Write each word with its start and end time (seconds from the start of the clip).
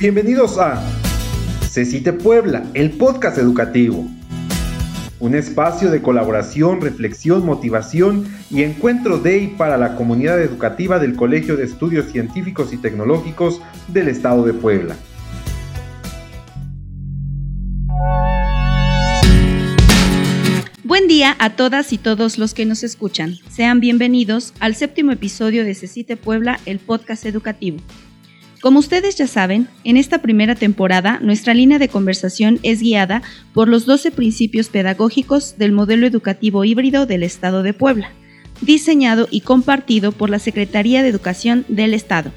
Bienvenidos 0.00 0.56
a 0.56 0.82
CECITE 1.60 2.14
Puebla, 2.14 2.64
el 2.72 2.92
podcast 2.92 3.36
educativo. 3.36 4.08
Un 5.18 5.34
espacio 5.34 5.90
de 5.90 6.00
colaboración, 6.00 6.80
reflexión, 6.80 7.44
motivación 7.44 8.24
y 8.50 8.62
encuentro 8.62 9.18
de 9.18 9.42
y 9.42 9.46
para 9.48 9.76
la 9.76 9.96
comunidad 9.96 10.40
educativa 10.40 10.98
del 10.98 11.16
Colegio 11.16 11.58
de 11.58 11.64
Estudios 11.64 12.10
Científicos 12.10 12.72
y 12.72 12.78
Tecnológicos 12.78 13.60
del 13.88 14.08
Estado 14.08 14.42
de 14.46 14.54
Puebla. 14.54 14.96
Buen 20.82 21.08
día 21.08 21.36
a 21.38 21.56
todas 21.56 21.92
y 21.92 21.98
todos 21.98 22.38
los 22.38 22.54
que 22.54 22.64
nos 22.64 22.84
escuchan. 22.84 23.34
Sean 23.50 23.80
bienvenidos 23.80 24.54
al 24.60 24.76
séptimo 24.76 25.12
episodio 25.12 25.62
de 25.62 25.74
CECITE 25.74 26.16
Puebla, 26.16 26.58
el 26.64 26.78
podcast 26.78 27.26
educativo. 27.26 27.76
Como 28.60 28.78
ustedes 28.78 29.16
ya 29.16 29.26
saben, 29.26 29.68
en 29.84 29.96
esta 29.96 30.20
primera 30.20 30.54
temporada 30.54 31.18
nuestra 31.22 31.54
línea 31.54 31.78
de 31.78 31.88
conversación 31.88 32.60
es 32.62 32.82
guiada 32.82 33.22
por 33.54 33.68
los 33.68 33.86
12 33.86 34.10
principios 34.10 34.68
pedagógicos 34.68 35.56
del 35.56 35.72
modelo 35.72 36.06
educativo 36.06 36.62
híbrido 36.64 37.06
del 37.06 37.22
Estado 37.22 37.62
de 37.62 37.72
Puebla, 37.72 38.12
diseñado 38.60 39.28
y 39.30 39.40
compartido 39.40 40.12
por 40.12 40.28
la 40.28 40.38
Secretaría 40.38 41.02
de 41.02 41.08
Educación 41.08 41.64
del 41.68 41.94
Estado, 41.94 42.32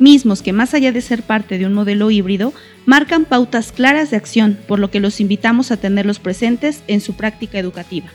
mismos 0.00 0.42
que 0.42 0.52
más 0.52 0.74
allá 0.74 0.90
de 0.90 1.00
ser 1.00 1.22
parte 1.22 1.58
de 1.58 1.66
un 1.66 1.74
modelo 1.74 2.10
híbrido, 2.10 2.52
marcan 2.84 3.24
pautas 3.24 3.70
claras 3.70 4.10
de 4.10 4.16
acción, 4.16 4.58
por 4.66 4.80
lo 4.80 4.90
que 4.90 4.98
los 4.98 5.20
invitamos 5.20 5.70
a 5.70 5.76
tenerlos 5.76 6.18
presentes 6.18 6.82
en 6.88 7.00
su 7.00 7.14
práctica 7.14 7.56
educativa. 7.56 8.08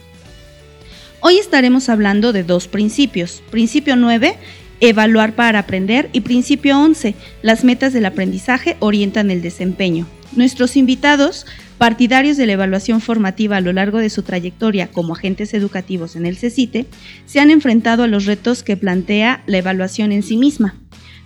Hoy 1.21 1.37
estaremos 1.37 1.87
hablando 1.87 2.33
de 2.33 2.43
dos 2.43 2.67
principios. 2.67 3.41
Principio 3.49 3.95
9 3.95 4.35
evaluar 4.89 5.33
para 5.33 5.59
aprender 5.59 6.09
y 6.11 6.21
principio 6.21 6.77
11, 6.77 7.15
las 7.41 7.63
metas 7.63 7.93
del 7.93 8.05
aprendizaje 8.05 8.75
orientan 8.79 9.31
el 9.31 9.41
desempeño. 9.41 10.05
Nuestros 10.35 10.75
invitados, 10.75 11.45
partidarios 11.77 12.35
de 12.35 12.47
la 12.47 12.53
evaluación 12.53 12.99
formativa 12.99 13.55
a 13.57 13.61
lo 13.61 13.71
largo 13.71 13.99
de 13.99 14.09
su 14.09 14.23
trayectoria 14.23 14.87
como 14.87 15.13
agentes 15.13 15.53
educativos 15.53 16.17
en 16.17 16.25
el 16.25 16.35
CECITE, 16.35 16.85
se 17.25 17.39
han 17.39 17.49
enfrentado 17.49 18.03
a 18.03 18.07
los 18.07 18.25
retos 18.25 18.61
que 18.61 18.75
plantea 18.75 19.43
la 19.47 19.59
evaluación 19.59 20.11
en 20.11 20.21
sí 20.21 20.35
misma. 20.35 20.75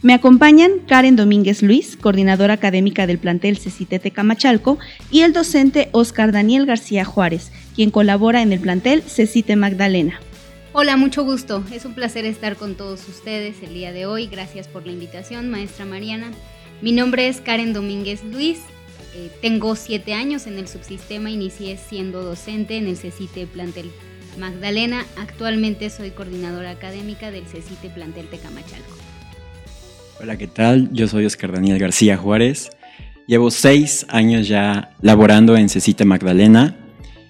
Me 0.04 0.14
acompañan 0.14 0.74
Karen 0.88 1.16
Domínguez 1.16 1.64
Luis, 1.64 1.98
coordinadora 1.98 2.54
académica 2.54 3.08
del 3.08 3.18
plantel 3.18 3.58
CECITE 3.58 3.98
Tecamachalco, 3.98 4.78
y 5.10 5.22
el 5.22 5.34
docente 5.34 5.90
Oscar 5.94 6.32
Daniel 6.32 6.68
García 6.68 7.06
Juárez, 7.06 7.52
quien 7.76 7.90
colabora 7.90 8.44
en 8.44 8.54
el 8.54 8.60
plantel 8.60 9.02
CECITE 9.02 9.56
Magdalena. 9.56 10.20
Hola, 10.74 10.98
mucho 10.98 11.24
gusto. 11.24 11.64
Es 11.72 11.86
un 11.86 11.94
placer 11.94 12.26
estar 12.26 12.58
con 12.58 12.76
todos 12.76 13.08
ustedes 13.08 13.64
el 13.64 13.74
día 13.74 13.94
de 13.94 14.06
hoy. 14.06 14.28
Gracias 14.28 14.68
por 14.68 14.86
la 14.86 14.92
invitación, 14.92 15.50
maestra 15.50 15.86
Mariana. 15.86 16.32
Mi 16.82 16.92
nombre 16.92 17.30
es 17.30 17.40
Karen 17.40 17.72
Domínguez 17.72 18.24
Luis. 18.26 18.60
Eh, 19.16 19.32
tengo 19.42 19.76
siete 19.76 20.14
años 20.14 20.46
en 20.46 20.58
el 20.58 20.68
subsistema. 20.68 21.32
Inicié 21.32 21.78
siendo 21.78 22.22
docente 22.22 22.78
en 22.78 22.88
el 22.88 22.98
CECITE 22.98 23.48
Plantel 23.48 23.90
Magdalena. 24.38 25.06
Actualmente 25.16 25.90
soy 25.90 26.12
coordinadora 26.12 26.72
académica 26.72 27.32
del 27.32 27.46
CECITE 27.46 27.90
Plantel 27.90 28.28
Tecamachalco. 28.28 28.98
Hola, 30.20 30.38
¿qué 30.38 30.48
tal? 30.48 30.90
Yo 30.92 31.08
soy 31.08 31.26
Oscar 31.26 31.54
Daniel 31.54 31.80
García 31.80 32.18
Juárez. 32.18 32.72
Llevo 33.26 33.52
seis 33.52 34.06
años 34.10 34.50
ya 34.50 34.96
laborando 35.02 35.56
en 35.56 35.70
CECITE 35.70 36.04
Magdalena 36.04 36.76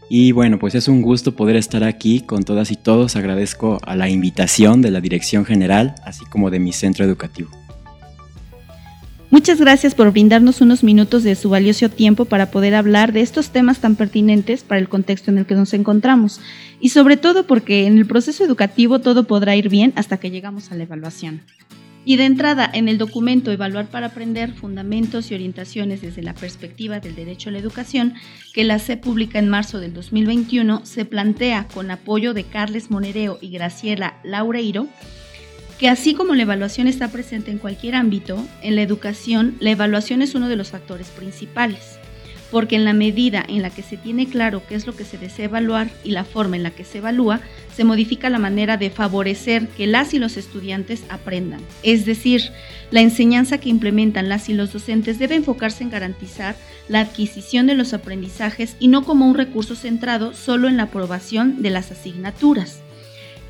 y 0.09 0.31
bueno, 0.31 0.57
pues 0.57 0.75
es 0.75 0.87
un 0.87 1.01
gusto 1.01 1.35
poder 1.35 1.55
estar 1.55 1.83
aquí 1.83 2.21
con 2.21 2.43
todas 2.43 2.71
y 2.71 2.75
todos. 2.75 3.15
Agradezco 3.15 3.79
a 3.83 3.95
la 3.95 4.09
invitación 4.09 4.81
de 4.81 4.91
la 4.91 5.01
Dirección 5.01 5.45
General, 5.45 5.95
así 6.05 6.25
como 6.25 6.49
de 6.49 6.59
mi 6.59 6.71
centro 6.71 7.03
educativo. 7.03 7.49
Muchas 9.29 9.59
gracias 9.59 9.93
por 9.93 10.09
brindarnos 10.11 10.61
unos 10.61 10.85
minutos 10.85 11.23
de 11.23 11.35
su 11.35 11.49
valioso 11.49 11.89
tiempo 11.89 12.23
para 12.23 12.49
poder 12.49 12.73
hablar 12.75 13.11
de 13.11 13.19
estos 13.19 13.49
temas 13.49 13.79
tan 13.79 13.95
pertinentes 13.95 14.63
para 14.63 14.79
el 14.79 14.87
contexto 14.87 15.31
en 15.31 15.39
el 15.39 15.45
que 15.45 15.55
nos 15.55 15.73
encontramos. 15.73 16.39
Y 16.79 16.89
sobre 16.89 17.17
todo 17.17 17.45
porque 17.45 17.87
en 17.87 17.97
el 17.97 18.05
proceso 18.05 18.45
educativo 18.45 18.99
todo 18.99 19.25
podrá 19.25 19.57
ir 19.57 19.67
bien 19.67 19.91
hasta 19.97 20.17
que 20.17 20.31
llegamos 20.31 20.71
a 20.71 20.75
la 20.75 20.83
evaluación. 20.83 21.41
Y 22.07 22.15
de 22.15 22.23
entrada, 22.23 22.71
en 22.73 22.87
el 22.87 22.97
documento 22.97 23.51
Evaluar 23.51 23.87
para 23.87 24.07
Aprender, 24.07 24.53
Fundamentos 24.53 25.29
y 25.29 25.33
Orientaciones 25.35 26.01
desde 26.01 26.23
la 26.23 26.33
perspectiva 26.33 27.01
del 27.01 27.15
derecho 27.15 27.49
a 27.49 27.51
la 27.51 27.59
educación, 27.59 28.13
que 28.53 28.63
la 28.63 28.79
C 28.79 28.95
publica 28.95 29.39
en 29.39 29.49
marzo 29.49 29.81
del 29.81 29.93
2021, 29.93 30.85
se 30.85 31.03
plantea, 31.03 31.67
con 31.73 31.91
apoyo 31.91 32.33
de 32.33 32.45
Carles 32.45 32.89
Monereo 32.91 33.39
y 33.41 33.49
Graciela 33.49 34.21
Laureiro, 34.23 34.87
que 35.79 35.89
así 35.89 36.13
como 36.13 36.33
la 36.33 36.43
evaluación 36.43 36.87
está 36.87 37.09
presente 37.09 37.51
en 37.51 37.57
cualquier 37.57 37.95
ámbito, 37.95 38.41
en 38.61 38.77
la 38.77 38.83
educación 38.83 39.57
la 39.59 39.71
evaluación 39.71 40.21
es 40.21 40.33
uno 40.33 40.47
de 40.47 40.55
los 40.55 40.69
factores 40.69 41.09
principales 41.09 41.99
porque 42.51 42.75
en 42.75 42.85
la 42.85 42.93
medida 42.93 43.43
en 43.47 43.61
la 43.61 43.69
que 43.69 43.83
se 43.83 43.97
tiene 43.97 44.27
claro 44.27 44.61
qué 44.67 44.75
es 44.75 44.87
lo 44.87 44.95
que 44.95 45.03
se 45.03 45.17
desea 45.17 45.45
evaluar 45.45 45.89
y 46.03 46.11
la 46.11 46.23
forma 46.23 46.55
en 46.55 46.63
la 46.63 46.71
que 46.71 46.85
se 46.85 46.99
evalúa, 46.99 47.41
se 47.75 47.83
modifica 47.83 48.29
la 48.29 48.39
manera 48.39 48.77
de 48.77 48.89
favorecer 48.89 49.67
que 49.67 49.87
las 49.87 50.13
y 50.13 50.19
los 50.19 50.37
estudiantes 50.37 51.03
aprendan. 51.09 51.59
Es 51.83 52.05
decir, 52.05 52.51
la 52.89 53.01
enseñanza 53.01 53.57
que 53.57 53.69
implementan 53.69 54.29
las 54.29 54.49
y 54.49 54.53
los 54.53 54.73
docentes 54.73 55.19
debe 55.19 55.35
enfocarse 55.35 55.83
en 55.83 55.89
garantizar 55.89 56.55
la 56.87 57.01
adquisición 57.01 57.67
de 57.67 57.75
los 57.75 57.93
aprendizajes 57.93 58.75
y 58.79 58.87
no 58.87 59.03
como 59.03 59.27
un 59.27 59.35
recurso 59.35 59.75
centrado 59.75 60.33
solo 60.33 60.67
en 60.69 60.77
la 60.77 60.83
aprobación 60.83 61.61
de 61.61 61.69
las 61.69 61.91
asignaturas. 61.91 62.81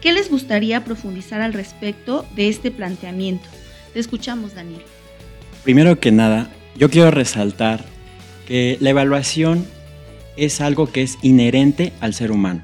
¿Qué 0.01 0.11
les 0.11 0.29
gustaría 0.29 0.83
profundizar 0.83 1.41
al 1.41 1.53
respecto 1.53 2.25
de 2.35 2.49
este 2.49 2.71
planteamiento? 2.71 3.47
Te 3.93 3.99
escuchamos, 3.99 4.55
Daniel. 4.55 4.81
Primero 5.63 5.99
que 5.99 6.11
nada, 6.11 6.49
yo 6.77 6.89
quiero 6.89 7.11
resaltar 7.11 7.96
que 8.47 8.77
la 8.79 8.91
evaluación 8.91 9.65
es 10.37 10.61
algo 10.61 10.87
que 10.87 11.01
es 11.01 11.17
inherente 11.21 11.91
al 11.99 12.13
ser 12.13 12.31
humano. 12.31 12.63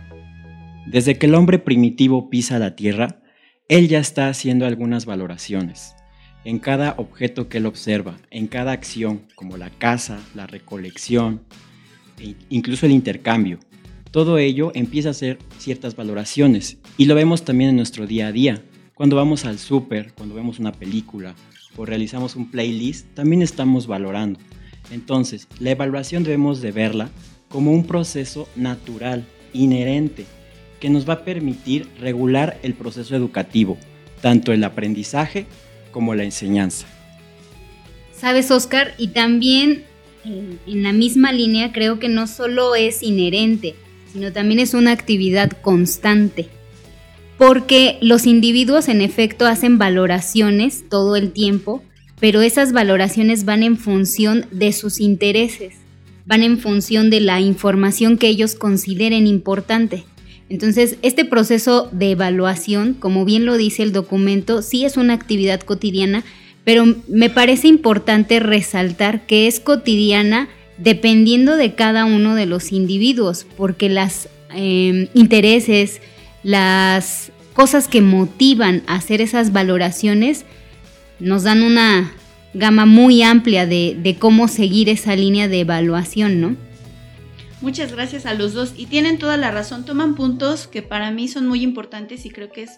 Desde 0.87 1.17
que 1.17 1.25
el 1.25 1.35
hombre 1.35 1.59
primitivo 1.59 2.29
pisa 2.29 2.57
la 2.57 2.75
tierra, 2.75 3.21
él 3.67 3.89
ya 3.89 3.99
está 3.99 4.29
haciendo 4.29 4.65
algunas 4.65 5.05
valoraciones. 5.05 5.93
En 6.45 6.59
cada 6.59 6.95
objeto 6.97 7.49
que 7.49 7.57
él 7.57 7.65
observa, 7.65 8.17
en 8.31 8.47
cada 8.47 8.71
acción, 8.71 9.23
como 9.35 9.57
la 9.57 9.69
caza, 9.71 10.19
la 10.35 10.47
recolección, 10.47 11.41
e 12.17 12.35
incluso 12.49 12.85
el 12.85 12.93
intercambio, 12.93 13.59
todo 14.11 14.37
ello 14.37 14.71
empieza 14.75 15.09
a 15.09 15.11
hacer 15.11 15.37
ciertas 15.57 15.97
valoraciones. 15.97 16.77
Y 16.97 17.05
lo 17.05 17.15
vemos 17.15 17.43
también 17.43 17.71
en 17.71 17.75
nuestro 17.75 18.07
día 18.07 18.27
a 18.27 18.31
día. 18.31 18.63
Cuando 18.93 19.17
vamos 19.17 19.43
al 19.43 19.59
súper, 19.59 20.13
cuando 20.13 20.35
vemos 20.35 20.59
una 20.59 20.71
película 20.71 21.35
o 21.75 21.85
realizamos 21.85 22.37
un 22.37 22.51
playlist, 22.51 23.07
también 23.15 23.41
estamos 23.41 23.87
valorando. 23.87 24.39
Entonces, 24.91 25.47
la 25.59 25.71
evaluación 25.71 26.23
debemos 26.23 26.61
de 26.61 26.71
verla 26.71 27.09
como 27.49 27.71
un 27.71 27.85
proceso 27.85 28.47
natural, 28.55 29.25
inherente, 29.53 30.25
que 30.79 30.89
nos 30.89 31.07
va 31.07 31.13
a 31.13 31.23
permitir 31.23 31.87
regular 31.99 32.59
el 32.63 32.73
proceso 32.73 33.15
educativo, 33.15 33.77
tanto 34.21 34.51
el 34.51 34.63
aprendizaje 34.63 35.45
como 35.91 36.15
la 36.15 36.23
enseñanza. 36.23 36.87
Sabes, 38.11 38.51
Oscar, 38.51 38.93
y 38.97 39.09
también 39.09 39.83
en, 40.25 40.59
la 40.65 40.93
misma 40.93 41.31
línea 41.31 41.71
creo 41.71 41.99
que 41.99 42.09
no 42.09 42.27
solo 42.27 42.75
es 42.75 43.03
inherente, 43.03 43.75
sino 44.11 44.31
también 44.31 44.59
es 44.59 44.73
una 44.73 44.91
actividad 44.91 45.51
constante. 45.61 46.47
Porque 47.37 47.97
los 48.01 48.25
individuos 48.25 48.87
en 48.87 49.01
efecto 49.01 49.45
hacen 49.45 49.77
valoraciones 49.77 50.87
todo 50.89 51.15
el 51.15 51.31
tiempo 51.31 51.83
pero 52.23 52.41
esas 52.41 52.71
valoraciones 52.71 53.43
van 53.43 53.63
en 53.63 53.75
función 53.75 54.45
de 54.49 54.71
sus 54.71 55.01
intereses, 55.01 55.73
van 56.25 56.41
en 56.41 56.57
función 56.57 57.09
de 57.09 57.19
la 57.19 57.41
información 57.41 58.17
que 58.17 58.29
ellos 58.29 58.55
consideren 58.55 59.27
importante. 59.27 60.05
Entonces, 60.47 60.95
este 61.01 61.25
proceso 61.25 61.89
de 61.91 62.11
evaluación, 62.11 62.93
como 62.93 63.25
bien 63.25 63.45
lo 63.45 63.57
dice 63.57 63.83
el 63.83 63.91
documento, 63.91 64.61
sí 64.61 64.85
es 64.85 64.95
una 64.95 65.15
actividad 65.15 65.59
cotidiana, 65.59 66.23
pero 66.63 66.85
me 67.09 67.29
parece 67.29 67.67
importante 67.67 68.39
resaltar 68.39 69.25
que 69.25 69.47
es 69.47 69.59
cotidiana 69.59 70.47
dependiendo 70.77 71.57
de 71.57 71.75
cada 71.75 72.05
uno 72.05 72.35
de 72.35 72.45
los 72.45 72.71
individuos, 72.71 73.45
porque 73.57 73.89
los 73.89 74.29
em, 74.55 75.09
intereses, 75.13 75.99
las 76.41 77.33
cosas 77.51 77.89
que 77.89 77.99
motivan 77.99 78.81
a 78.87 78.95
hacer 78.95 79.19
esas 79.19 79.51
valoraciones, 79.51 80.45
nos 81.23 81.43
dan 81.43 81.63
una 81.63 82.11
gama 82.53 82.85
muy 82.85 83.23
amplia 83.23 83.65
de, 83.65 84.17
cómo 84.19 84.47
seguir 84.47 84.89
esa 84.89 85.15
línea 85.15 85.47
de 85.47 85.61
evaluación, 85.61 86.41
¿no? 86.41 86.55
Muchas 87.61 87.93
gracias 87.93 88.25
a 88.25 88.33
los 88.33 88.53
dos 88.53 88.73
y 88.75 88.87
tienen 88.87 89.17
toda 89.17 89.37
la 89.37 89.49
razón, 89.49 89.85
toman 89.85 90.15
puntos 90.15 90.67
que 90.67 90.81
para 90.81 91.11
mí 91.11 91.29
son 91.29 91.47
muy 91.47 91.63
importantes 91.63 92.25
y 92.25 92.29
creo 92.29 92.51
que 92.51 92.63
es 92.63 92.71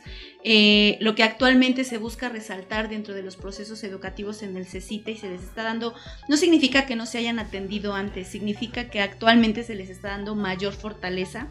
eh, 0.44 1.00
lo 1.02 1.16
que 1.16 1.24
actualmente 1.24 1.84
se 1.84 1.98
busca 1.98 2.30
resaltar 2.30 2.88
dentro 2.88 3.16
de 3.16 3.24
los 3.24 3.36
procesos 3.36 3.84
educativos 3.84 4.44
en 4.44 4.56
el 4.56 4.68
CECITE 4.68 5.14
y 5.14 5.18
se 5.18 5.28
les 5.28 5.42
está 5.42 5.64
dando, 5.64 5.96
no 6.30 6.38
significa 6.38 6.86
que 6.86 6.96
no 6.96 7.08
se 7.08 7.18
hayan 7.18 7.40
atendido 7.40 7.96
antes, 7.96 8.28
significa 8.28 8.92
que 8.92 9.02
actualmente 9.02 9.64
se 9.64 9.74
les 9.74 9.90
está 9.90 10.10
dando 10.10 10.36
mayor 10.36 10.74
fortaleza, 10.74 11.48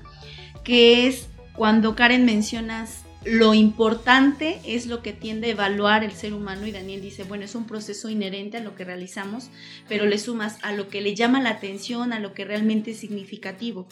que 0.62 1.08
es 1.08 1.26
cuando 1.56 1.96
Karen 1.96 2.25
mencionas 2.25 3.02
lo 3.25 3.55
importante 3.55 4.61
es 4.65 4.87
lo 4.87 5.03
que 5.03 5.12
tiende 5.12 5.49
a 5.49 5.50
evaluar 5.50 6.05
el 6.05 6.12
ser 6.12 6.35
humano 6.35 6.67
y 6.67 6.73
Daniel 6.73 7.00
dice, 7.00 7.25
bueno, 7.25 7.44
es 7.44 7.55
un 7.55 7.67
proceso 7.67 8.11
inherente 8.11 8.59
a 8.59 8.61
lo 8.61 8.75
que 8.75 8.85
realizamos, 8.85 9.50
pero 9.88 10.06
le 10.06 10.19
sumas 10.19 10.59
a 10.62 10.73
lo 10.73 10.88
que 10.88 11.00
le 11.00 11.15
llama 11.15 11.41
la 11.41 11.50
atención, 11.50 12.12
a 12.12 12.21
lo 12.21 12.35
que 12.35 12.44
realmente 12.44 12.93
es 12.93 12.99
significativo. 12.99 13.87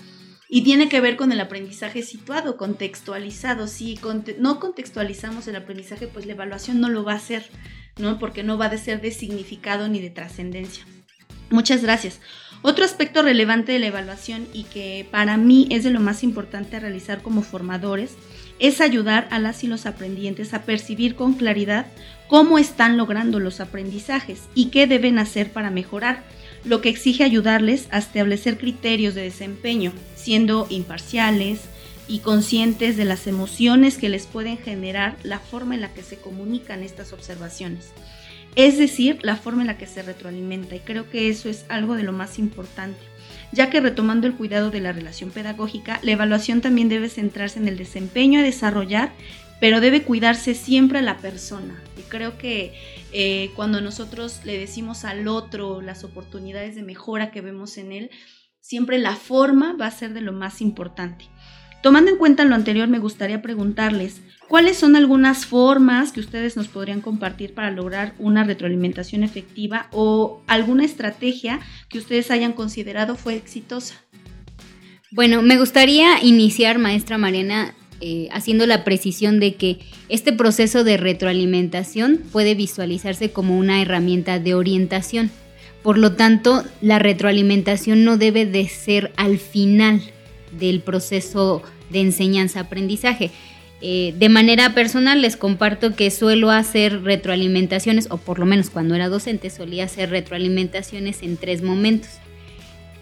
Y 0.49 0.65
tiene 0.65 0.91
que 0.91 1.01
ver 1.01 1.17
con 1.17 1.33
el 1.33 1.41
aprendizaje 1.41 2.03
situado, 2.03 2.59
contextualizado. 2.59 3.69
Si 3.69 3.99
no 4.39 4.61
contextualizamos 4.61 5.49
el 5.49 5.57
aprendizaje, 5.57 6.09
pues 6.09 6.27
la 6.27 6.33
evaluación 6.33 6.79
no 6.79 6.91
lo 6.91 7.05
va 7.05 7.13
a 7.13 7.17
hacer, 7.17 7.47
¿no? 7.97 8.19
Porque 8.19 8.43
no 8.43 8.59
va 8.59 8.67
a 8.67 8.77
ser 8.77 9.01
de 9.01 9.13
significado 9.13 9.89
ni 9.89 10.01
de 10.01 10.11
trascendencia. 10.11 10.85
Muchas 11.49 11.83
gracias. 11.83 12.21
Otro 12.61 12.85
aspecto 12.85 13.23
relevante 13.23 13.73
de 13.73 13.79
la 13.79 13.89
evaluación 13.89 14.47
y 14.53 14.65
que 14.65 15.07
para 15.11 15.37
mí 15.37 15.67
es 15.71 15.85
de 15.85 15.91
lo 15.91 16.01
más 16.01 16.23
importante 16.23 16.77
a 16.77 16.81
realizar 16.81 17.23
como 17.23 17.43
formadores 17.43 18.17
es 18.63 18.81
ayudar 18.81 19.27
a 19.33 19.41
las 19.41 19.65
y 19.65 19.67
los 19.67 19.87
aprendientes 19.87 20.55
a 20.55 20.63
percibir 20.63 21.17
con 21.17 21.35
claridad 21.35 21.87
cómo 22.29 22.61
están 22.61 22.97
logrando 22.97 23.41
los 23.41 23.59
aprendizajes 23.59 24.43
y 24.55 24.67
qué 24.67 24.87
deben 24.87 25.19
hacer 25.19 25.51
para 25.51 25.71
mejorar, 25.71 26.23
lo 26.65 26.81
que 26.81 26.89
exige 26.89 27.25
ayudarles 27.25 27.89
a 27.91 27.99
establecer 27.99 28.59
criterios 28.59 29.17
de 29.17 29.23
desempeño, 29.23 29.93
siendo 30.15 30.69
imparciales 30.71 31.63
y 32.07 32.21
conscientes 32.21 32.97
de 32.97 33.05
las 33.05 33.27
emociones 33.27 33.99
que 33.99 34.09
les 34.09 34.27
pueden 34.27 34.59
generar 34.59 35.17
la 35.25 35.41
forma 35.41 35.75
en 35.75 35.81
la 35.81 35.93
que 35.93 36.05
se 36.05 36.19
comunican 36.19 36.85
estas 36.85 37.13
observaciones. 37.13 37.91
Es 38.55 38.79
decir, 38.79 39.19
la 39.23 39.35
forma 39.35 39.63
en 39.63 39.67
la 39.67 39.79
que 39.79 39.89
se 39.89 40.03
retroalimenta 40.03 40.77
y 40.77 40.81
creo 40.81 41.11
que 41.11 41.29
eso 41.29 41.49
es 41.49 41.65
algo 41.69 41.97
de 41.97 42.05
lo 42.05 42.13
más 42.13 42.39
importante 42.39 43.12
ya 43.53 43.71
que 43.71 43.81
retomando 43.81 44.27
el 44.27 44.35
cuidado 44.35 44.71
de 44.71 44.81
la 44.81 44.93
relación 44.93 45.31
pedagógica, 45.31 46.01
la 46.03 46.13
evaluación 46.13 46.61
también 46.61 46.89
debe 46.89 47.09
centrarse 47.09 47.59
en 47.59 47.69
el 47.69 47.77
desempeño 47.77 48.41
a 48.41 48.43
desarrollar, 48.43 49.13
pero 49.61 49.81
debe 49.81 50.03
cuidarse 50.03 50.55
siempre 50.55 50.99
a 50.99 51.03
la 51.03 51.19
persona. 51.19 51.81
Y 51.99 52.03
creo 52.03 52.39
que 52.39 52.75
eh, 53.13 53.51
cuando 53.55 53.81
nosotros 53.81 54.41
le 54.45 54.59
decimos 54.59 55.05
al 55.05 55.29
otro 55.29 55.83
las 55.83 56.03
oportunidades 56.03 56.75
de 56.75 56.83
mejora 56.83 57.31
que 57.31 57.43
vemos 57.43 57.77
en 57.77 57.93
él, 57.93 58.11
siempre 58.61 58.99
la 58.99 59.17
forma 59.17 59.77
va 59.77 59.87
a 59.87 59.91
ser 59.91 60.15
de 60.15 60.23
lo 60.23 60.33
más 60.33 60.61
importante. 60.61 61.27
Tomando 61.83 62.11
en 62.11 62.17
cuenta 62.17 62.45
lo 62.45 62.55
anterior, 62.55 62.89
me 62.89 63.01
gustaría 63.01 63.43
preguntarles, 63.43 64.23
¿Cuáles 64.53 64.77
son 64.77 64.97
algunas 64.97 65.47
formas 65.47 66.13
que 66.13 66.21
ustedes 66.21 66.59
nos 66.59 66.69
podrían 66.69 67.01
compartir 67.01 67.55
para 67.55 67.71
lograr 67.71 68.13
una 68.19 68.45
retroalimentación 68.45 69.25
efectiva 69.25 69.89
o 69.93 70.43
alguna 70.47 70.85
estrategia 70.85 71.59
que 71.89 71.97
ustedes 71.97 72.31
hayan 72.31 72.53
considerado 72.53 73.17
fue 73.17 73.35
exitosa? 73.35 73.95
Bueno, 75.11 75.41
me 75.41 75.57
gustaría 75.57 76.23
iniciar, 76.23 76.79
maestra 76.79 77.17
Mariana, 77.17 77.75
eh, 78.03 78.29
haciendo 78.31 78.67
la 78.67 78.85
precisión 78.85 79.41
de 79.41 79.55
que 79.55 79.79
este 80.11 80.35
proceso 80.35 80.85
de 80.85 80.99
retroalimentación 80.99 82.21
puede 82.31 82.55
visualizarse 82.55 83.31
como 83.31 83.57
una 83.57 83.81
herramienta 83.81 84.39
de 84.39 84.55
orientación. 84.55 85.31
Por 85.83 85.97
lo 85.97 86.13
tanto, 86.13 86.63
la 86.83 86.99
retroalimentación 86.99 88.05
no 88.05 88.19
debe 88.19 88.45
de 88.45 88.69
ser 88.69 89.15
al 89.17 89.39
final 89.39 90.03
del 90.61 90.83
proceso 90.83 91.63
de 91.89 92.01
enseñanza-aprendizaje, 92.01 93.31
eh, 93.85 94.15
de 94.17 94.29
manera 94.29 94.75
personal 94.75 95.21
les 95.21 95.37
comparto 95.37 95.97
que 95.97 96.13
suelo 96.13 96.53
hacer 96.53 97.03
retroalimentaciones, 97.03 98.07
o 98.11 98.17
por 98.17 98.39
lo 98.39 98.47
menos 98.47 98.71
cuando 98.71 98.95
era 98.95 99.09
docente 99.09 99.51
solía 99.51 99.85
hacer 99.85 100.11
retroalimentaciones 100.11 101.23
en 101.23 101.37
tres 101.37 101.63
momentos. 101.63 102.11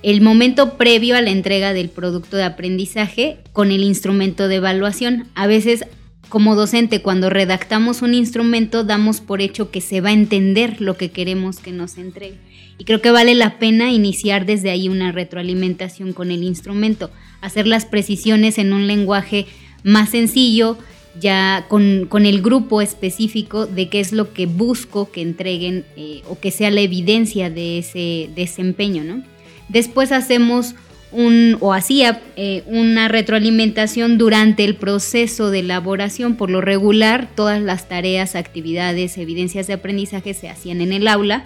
El 0.02 0.22
momento 0.22 0.78
previo 0.78 1.16
a 1.16 1.20
la 1.20 1.28
entrega 1.28 1.74
del 1.74 1.90
producto 1.90 2.38
de 2.38 2.44
aprendizaje 2.44 3.36
con 3.52 3.70
el 3.72 3.84
instrumento 3.84 4.48
de 4.48 4.54
evaluación. 4.54 5.28
A 5.34 5.46
veces 5.46 5.84
como 6.30 6.54
docente 6.54 7.02
cuando 7.02 7.28
redactamos 7.28 8.00
un 8.00 8.14
instrumento 8.14 8.82
damos 8.82 9.20
por 9.20 9.42
hecho 9.42 9.70
que 9.70 9.82
se 9.82 10.00
va 10.00 10.08
a 10.08 10.14
entender 10.14 10.80
lo 10.80 10.96
que 10.96 11.10
queremos 11.10 11.58
que 11.58 11.72
nos 11.72 11.98
entregue. 11.98 12.38
Y 12.78 12.84
creo 12.84 13.02
que 13.02 13.10
vale 13.10 13.34
la 13.34 13.58
pena 13.58 13.92
iniciar 13.92 14.46
desde 14.46 14.70
ahí 14.70 14.88
una 14.88 15.12
retroalimentación 15.12 16.14
con 16.14 16.30
el 16.30 16.42
instrumento, 16.42 17.10
hacer 17.42 17.66
las 17.66 17.84
precisiones 17.84 18.56
en 18.56 18.72
un 18.72 18.86
lenguaje 18.86 19.46
más 19.82 20.10
sencillo, 20.10 20.76
ya 21.18 21.66
con, 21.68 22.08
el 22.26 22.42
grupo 22.42 22.80
específico 22.80 23.66
de 23.66 23.88
qué 23.88 24.00
es 24.00 24.12
lo 24.12 24.32
que 24.32 24.46
busco 24.46 25.10
que 25.10 25.22
entreguen 25.22 25.84
eh, 25.96 26.22
o 26.28 26.38
que 26.38 26.50
sea 26.50 26.70
la 26.70 26.80
evidencia 26.80 27.50
de 27.50 27.78
ese 27.78 28.30
desempeño, 28.34 29.02
¿no? 29.04 29.22
Después 29.68 30.12
hacemos 30.12 30.74
un, 31.12 31.56
o 31.60 31.72
hacía 31.72 32.22
eh, 32.36 32.62
una 32.66 33.08
retroalimentación 33.08 34.18
durante 34.18 34.64
el 34.64 34.76
proceso 34.76 35.50
de 35.50 35.60
elaboración. 35.60 36.36
Por 36.36 36.50
lo 36.50 36.60
regular, 36.60 37.28
todas 37.34 37.60
las 37.60 37.88
tareas, 37.88 38.34
actividades, 38.34 39.18
evidencias 39.18 39.66
de 39.66 39.74
aprendizaje 39.74 40.34
se 40.34 40.48
hacían 40.48 40.80
en 40.80 40.92
el 40.92 41.08
aula. 41.08 41.44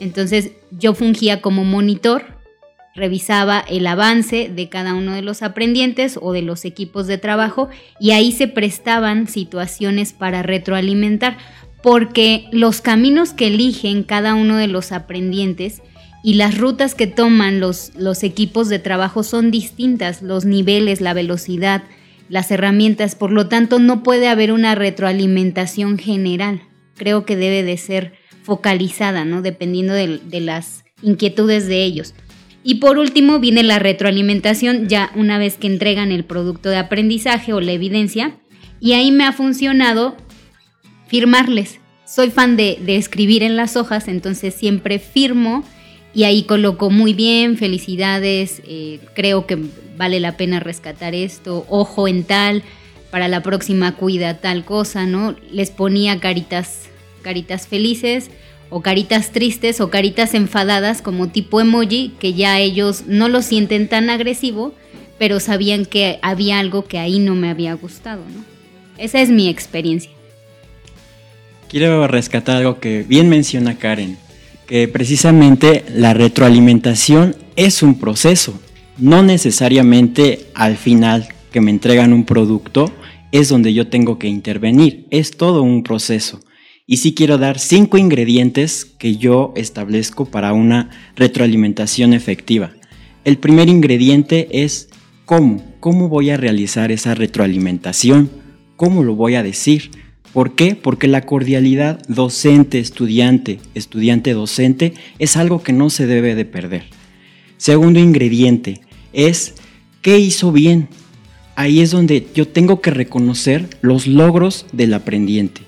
Entonces 0.00 0.52
yo 0.70 0.94
fungía 0.94 1.40
como 1.40 1.64
monitor 1.64 2.35
revisaba 2.96 3.60
el 3.60 3.86
avance 3.86 4.50
de 4.52 4.68
cada 4.68 4.94
uno 4.94 5.12
de 5.12 5.22
los 5.22 5.42
aprendientes 5.42 6.18
o 6.20 6.32
de 6.32 6.42
los 6.42 6.64
equipos 6.64 7.06
de 7.06 7.18
trabajo 7.18 7.68
y 8.00 8.12
ahí 8.12 8.32
se 8.32 8.48
prestaban 8.48 9.28
situaciones 9.28 10.12
para 10.12 10.42
retroalimentar, 10.42 11.36
porque 11.82 12.46
los 12.50 12.80
caminos 12.80 13.32
que 13.32 13.48
eligen 13.48 14.02
cada 14.02 14.34
uno 14.34 14.56
de 14.56 14.66
los 14.66 14.92
aprendientes 14.92 15.82
y 16.24 16.34
las 16.34 16.58
rutas 16.58 16.94
que 16.94 17.06
toman 17.06 17.60
los, 17.60 17.92
los 17.96 18.24
equipos 18.24 18.68
de 18.68 18.78
trabajo 18.78 19.22
son 19.22 19.50
distintas, 19.50 20.22
los 20.22 20.44
niveles, 20.44 21.00
la 21.00 21.12
velocidad, 21.12 21.84
las 22.28 22.50
herramientas, 22.50 23.14
por 23.14 23.30
lo 23.30 23.46
tanto 23.46 23.78
no 23.78 24.02
puede 24.02 24.26
haber 24.26 24.50
una 24.50 24.74
retroalimentación 24.74 25.98
general, 25.98 26.62
creo 26.96 27.24
que 27.24 27.36
debe 27.36 27.62
de 27.62 27.76
ser 27.76 28.14
focalizada, 28.42 29.24
¿no? 29.24 29.42
Dependiendo 29.42 29.92
de 29.92 30.40
las 30.40 30.84
inquietudes 31.02 31.66
de 31.66 31.84
ellos. 31.84 32.14
Y 32.68 32.74
por 32.74 32.98
último 32.98 33.38
viene 33.38 33.62
la 33.62 33.78
retroalimentación 33.78 34.88
ya 34.88 35.12
una 35.14 35.38
vez 35.38 35.56
que 35.56 35.68
entregan 35.68 36.10
el 36.10 36.24
producto 36.24 36.68
de 36.68 36.78
aprendizaje 36.78 37.52
o 37.52 37.60
la 37.60 37.70
evidencia. 37.70 38.38
Y 38.80 38.94
ahí 38.94 39.12
me 39.12 39.22
ha 39.22 39.32
funcionado 39.32 40.16
firmarles. 41.06 41.78
Soy 42.04 42.30
fan 42.30 42.56
de, 42.56 42.80
escribir 42.88 43.44
en 43.44 43.54
las 43.54 43.76
hojas, 43.76 44.08
entonces 44.08 44.52
siempre 44.52 44.98
firmo 44.98 45.62
y 46.12 46.24
ahí 46.24 46.42
coloco 46.42 46.90
muy 46.90 47.14
bien, 47.14 47.56
felicidades, 47.56 48.60
eh, 48.66 48.98
creo 49.14 49.46
que 49.46 49.58
vale 49.96 50.18
la 50.18 50.36
pena 50.36 50.58
rescatar 50.58 51.14
esto, 51.14 51.66
ojo 51.68 52.08
en 52.08 52.24
tal, 52.24 52.64
para 53.12 53.28
la 53.28 53.44
próxima 53.44 53.94
cuida 53.94 54.40
tal 54.40 54.64
cosa, 54.64 55.06
¿no? 55.06 55.36
Les 55.52 55.70
ponía 55.70 56.18
caritas, 56.18 56.88
caritas 57.22 57.68
felices 57.68 58.28
o 58.70 58.82
caritas 58.82 59.30
tristes 59.30 59.80
o 59.80 59.90
caritas 59.90 60.34
enfadadas 60.34 61.02
como 61.02 61.28
tipo 61.28 61.60
emoji, 61.60 62.14
que 62.18 62.34
ya 62.34 62.58
ellos 62.58 63.04
no 63.06 63.28
lo 63.28 63.42
sienten 63.42 63.88
tan 63.88 64.10
agresivo, 64.10 64.74
pero 65.18 65.40
sabían 65.40 65.86
que 65.86 66.18
había 66.22 66.58
algo 66.58 66.84
que 66.84 66.98
ahí 66.98 67.18
no 67.18 67.34
me 67.34 67.50
había 67.50 67.74
gustado. 67.74 68.22
Esa 68.98 69.20
es 69.20 69.30
mi 69.30 69.48
experiencia. 69.48 70.10
Quiero 71.68 72.06
rescatar 72.06 72.56
algo 72.56 72.80
que 72.80 73.02
bien 73.02 73.28
menciona 73.28 73.78
Karen, 73.78 74.18
que 74.66 74.88
precisamente 74.88 75.84
la 75.94 76.14
retroalimentación 76.14 77.36
es 77.56 77.82
un 77.82 77.98
proceso, 77.98 78.60
no 78.98 79.22
necesariamente 79.22 80.46
al 80.54 80.76
final 80.76 81.28
que 81.50 81.60
me 81.60 81.70
entregan 81.70 82.12
un 82.12 82.24
producto 82.24 82.92
es 83.32 83.48
donde 83.48 83.74
yo 83.74 83.88
tengo 83.88 84.18
que 84.18 84.28
intervenir, 84.28 85.06
es 85.10 85.36
todo 85.36 85.62
un 85.62 85.82
proceso. 85.82 86.40
Y 86.88 86.98
sí 86.98 87.14
quiero 87.14 87.36
dar 87.36 87.58
cinco 87.58 87.98
ingredientes 87.98 88.84
que 88.84 89.16
yo 89.16 89.52
establezco 89.56 90.24
para 90.26 90.52
una 90.52 90.90
retroalimentación 91.16 92.12
efectiva. 92.12 92.70
El 93.24 93.38
primer 93.38 93.68
ingrediente 93.68 94.46
es 94.52 94.88
cómo, 95.24 95.64
cómo 95.80 96.08
voy 96.08 96.30
a 96.30 96.36
realizar 96.36 96.92
esa 96.92 97.16
retroalimentación, 97.16 98.30
cómo 98.76 99.02
lo 99.02 99.16
voy 99.16 99.34
a 99.34 99.42
decir. 99.42 99.90
¿Por 100.32 100.54
qué? 100.54 100.76
Porque 100.76 101.08
la 101.08 101.22
cordialidad 101.22 101.98
docente-estudiante, 102.06 103.58
estudiante-docente 103.74 104.94
es 105.18 105.36
algo 105.36 105.64
que 105.64 105.72
no 105.72 105.90
se 105.90 106.06
debe 106.06 106.36
de 106.36 106.44
perder. 106.44 106.84
Segundo 107.56 107.98
ingrediente 107.98 108.82
es 109.12 109.54
qué 110.02 110.20
hizo 110.20 110.52
bien. 110.52 110.86
Ahí 111.56 111.80
es 111.80 111.90
donde 111.90 112.28
yo 112.32 112.46
tengo 112.46 112.80
que 112.80 112.92
reconocer 112.92 113.68
los 113.80 114.06
logros 114.06 114.66
del 114.72 114.94
aprendiente. 114.94 115.65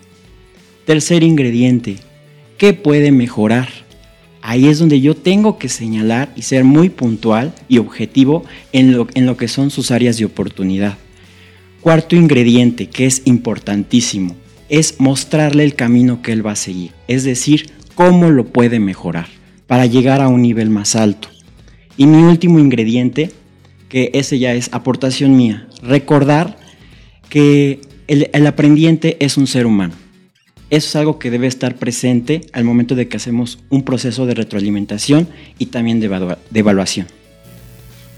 Tercer 0.89 1.23
ingrediente, 1.23 1.97
¿qué 2.57 2.73
puede 2.73 3.13
mejorar? 3.13 3.69
Ahí 4.41 4.69
es 4.69 4.79
donde 4.79 5.03
yo 5.03 5.15
tengo 5.15 5.59
que 5.59 5.69
señalar 5.69 6.33
y 6.35 6.41
ser 6.41 6.65
muy 6.65 6.89
puntual 6.89 7.53
y 7.69 7.77
objetivo 7.77 8.43
en 8.73 8.93
lo, 8.93 9.07
en 9.13 9.27
lo 9.27 9.37
que 9.37 9.49
son 9.49 9.71
sus 9.71 9.91
áreas 9.91 10.17
de 10.17 10.25
oportunidad. 10.25 10.97
Cuarto 11.83 12.17
ingrediente, 12.17 12.89
que 12.89 13.05
es 13.05 13.21
importantísimo, 13.27 14.35
es 14.71 14.99
mostrarle 14.99 15.63
el 15.63 15.75
camino 15.75 16.23
que 16.23 16.33
él 16.33 16.47
va 16.47 16.53
a 16.53 16.57
seguir, 16.57 16.93
es 17.07 17.23
decir, 17.23 17.71
cómo 17.95 18.31
lo 18.31 18.47
puede 18.47 18.81
mejorar 18.81 19.29
para 19.67 19.85
llegar 19.85 20.23
a 20.23 20.29
un 20.29 20.41
nivel 20.41 20.71
más 20.71 20.97
alto. 20.97 21.29
Y 21.99 22.07
mi 22.07 22.23
último 22.23 22.61
ingrediente, 22.61 23.31
que 23.91 24.11
ese 24.15 24.39
ya 24.39 24.55
es 24.55 24.71
aportación 24.73 25.37
mía, 25.37 25.69
recordar 25.83 26.57
que 27.29 27.83
el, 28.07 28.31
el 28.33 28.47
aprendiente 28.47 29.19
es 29.21 29.37
un 29.37 29.47
ser 29.47 29.67
humano. 29.67 30.08
Eso 30.71 30.89
es 30.89 30.97
algo 30.97 31.19
que 31.19 31.31
debe 31.31 31.47
estar 31.47 31.77
presente 31.77 32.43
al 32.53 32.65
momento 32.65 32.95
de 32.95 33.09
que 33.09 33.17
hacemos 33.17 33.59
un 33.71 33.85
proceso 33.85 34.27
de 34.27 34.35
retroalimentación 34.35 35.29
y 35.59 35.67
también 35.67 35.99
de, 35.99 36.37
evaluación. 36.55 37.07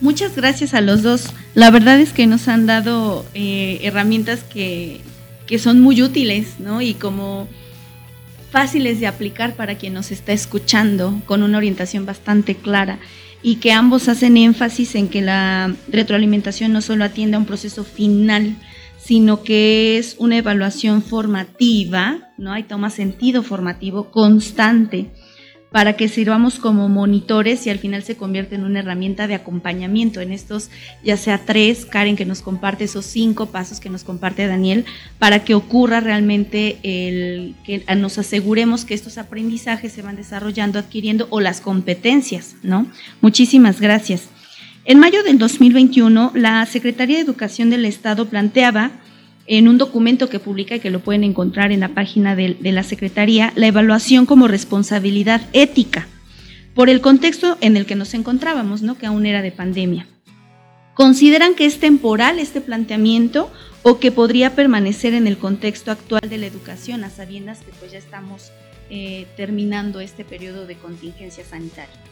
Muchas 0.01 0.35
gracias 0.35 0.75
a 0.75 0.81
los 0.81 1.03
dos. 1.03 1.27
La 1.55 1.71
verdad 1.71 2.01
es 2.01 2.13
que 2.13 2.27
nos 2.27 2.49
han 2.49 2.67
dado 2.67 3.25
eh, 3.35 3.81
herramientas 3.83 4.43
que, 4.43 5.01
que, 5.47 5.59
son 5.61 5.81
muy 5.81 6.03
útiles, 6.03 6.55
¿no? 6.59 6.83
Y 6.83 6.95
como 6.95 7.47
fáciles 8.51 8.99
de 8.99 9.07
aplicar 9.07 9.55
para 9.55 9.77
quien 9.77 9.95
nos 9.95 10.11
está 10.11 10.33
escuchando, 10.33 11.23
con 11.27 11.45
una 11.45 11.59
orientación 11.59 12.05
bastante 12.05 12.57
clara. 12.57 12.99
Y 13.43 13.57
que 13.57 13.73
ambos 13.73 14.09
hacen 14.09 14.37
énfasis 14.37 14.97
en 14.97 15.09
que 15.09 15.23
la 15.23 15.75
retroalimentación 15.89 16.73
no 16.73 16.83
solo 16.83 17.05
atiende 17.05 17.37
a 17.37 17.39
un 17.39 17.47
proceso 17.47 17.85
final, 17.85 18.57
sino 19.03 19.43
que 19.43 19.99
es 19.99 20.17
una 20.19 20.37
evaluación 20.37 21.03
formativa, 21.03 22.33
¿no? 22.37 22.53
Hay 22.53 22.65
toma 22.65 22.91
sentido 22.91 23.43
formativo 23.43 24.11
constante 24.11 25.11
para 25.71 25.95
que 25.95 26.09
sirvamos 26.09 26.59
como 26.59 26.89
monitores 26.89 27.67
y 27.67 27.71
al 27.71 27.79
final 27.79 28.03
se 28.03 28.17
convierte 28.17 28.57
en 28.57 28.65
una 28.65 28.81
herramienta 28.81 29.29
de 29.29 29.35
acompañamiento 29.35 30.21
en 30.21 30.33
estos, 30.33 30.69
ya 31.05 31.17
sea 31.17 31.39
tres, 31.47 31.87
Karen 31.87 32.17
que 32.17 32.25
nos 32.25 32.43
comparte 32.43 32.85
esos 32.85 33.07
cinco 33.07 33.47
pasos 33.47 33.79
que 33.79 33.89
nos 33.89 34.03
comparte 34.03 34.47
Daniel, 34.47 34.85
para 35.19 35.45
que 35.45 35.55
ocurra 35.55 36.01
realmente 36.01 36.79
el 36.83 37.55
que 37.65 37.85
nos 37.97 38.19
aseguremos 38.19 38.85
que 38.85 38.95
estos 38.95 39.17
aprendizajes 39.17 39.93
se 39.93 40.03
van 40.03 40.17
desarrollando, 40.17 40.79
adquiriendo 40.79 41.29
o 41.31 41.41
las 41.41 41.61
competencias, 41.61 42.57
¿no? 42.63 42.89
Muchísimas 43.21 43.81
gracias. 43.81 44.29
En 44.91 44.99
mayo 44.99 45.23
del 45.23 45.39
2021, 45.39 46.33
la 46.35 46.67
Secretaría 46.67 47.15
de 47.15 47.23
Educación 47.23 47.71
del 47.71 47.85
Estado 47.85 48.27
planteaba 48.27 48.91
en 49.47 49.69
un 49.69 49.79
documento 49.79 50.29
que 50.29 50.41
publica 50.41 50.75
y 50.75 50.81
que 50.81 50.91
lo 50.91 50.99
pueden 50.99 51.23
encontrar 51.23 51.71
en 51.71 51.79
la 51.79 51.91
página 51.91 52.35
de, 52.35 52.57
la 52.61 52.83
Secretaría, 52.83 53.53
la 53.55 53.69
evaluación 53.69 54.27
como 54.27 54.49
responsabilidad 54.49 55.43
ética, 55.53 56.09
por 56.75 56.91
el 56.91 57.01
contexto 57.01 57.57
en 57.61 57.77
el 57.77 57.87
que 57.87 57.95
nos 57.95 58.15
encontrábamos, 58.15 58.83
¿no? 58.83 58.99
que 58.99 59.07
aún 59.07 59.27
era 59.27 59.43
de 59.43 59.53
pandemia. 59.53 60.09
¿Consideran 60.95 61.55
que 61.55 61.67
es 61.67 61.79
temporal 61.79 62.41
este 62.41 62.61
planteamiento 62.61 63.49
o 63.85 64.01
que 64.01 64.11
podría 64.11 64.57
permanecer 64.57 65.15
en 65.15 65.29
el 65.29 65.39
contexto 65.39 65.93
actual 65.93 66.29
de 66.29 66.39
la 66.39 66.47
educación, 66.47 67.05
a 67.05 67.11
sabiendas 67.11 67.61
que 67.61 67.71
pues 67.79 67.93
ya 67.93 67.99
estamos 67.99 68.51
eh, 68.91 69.29
terminando 69.37 70.01
este 70.01 70.25
periodo 70.25 70.67
de 70.67 70.75
contingencia 70.75 71.45
sanitaria? 71.45 72.10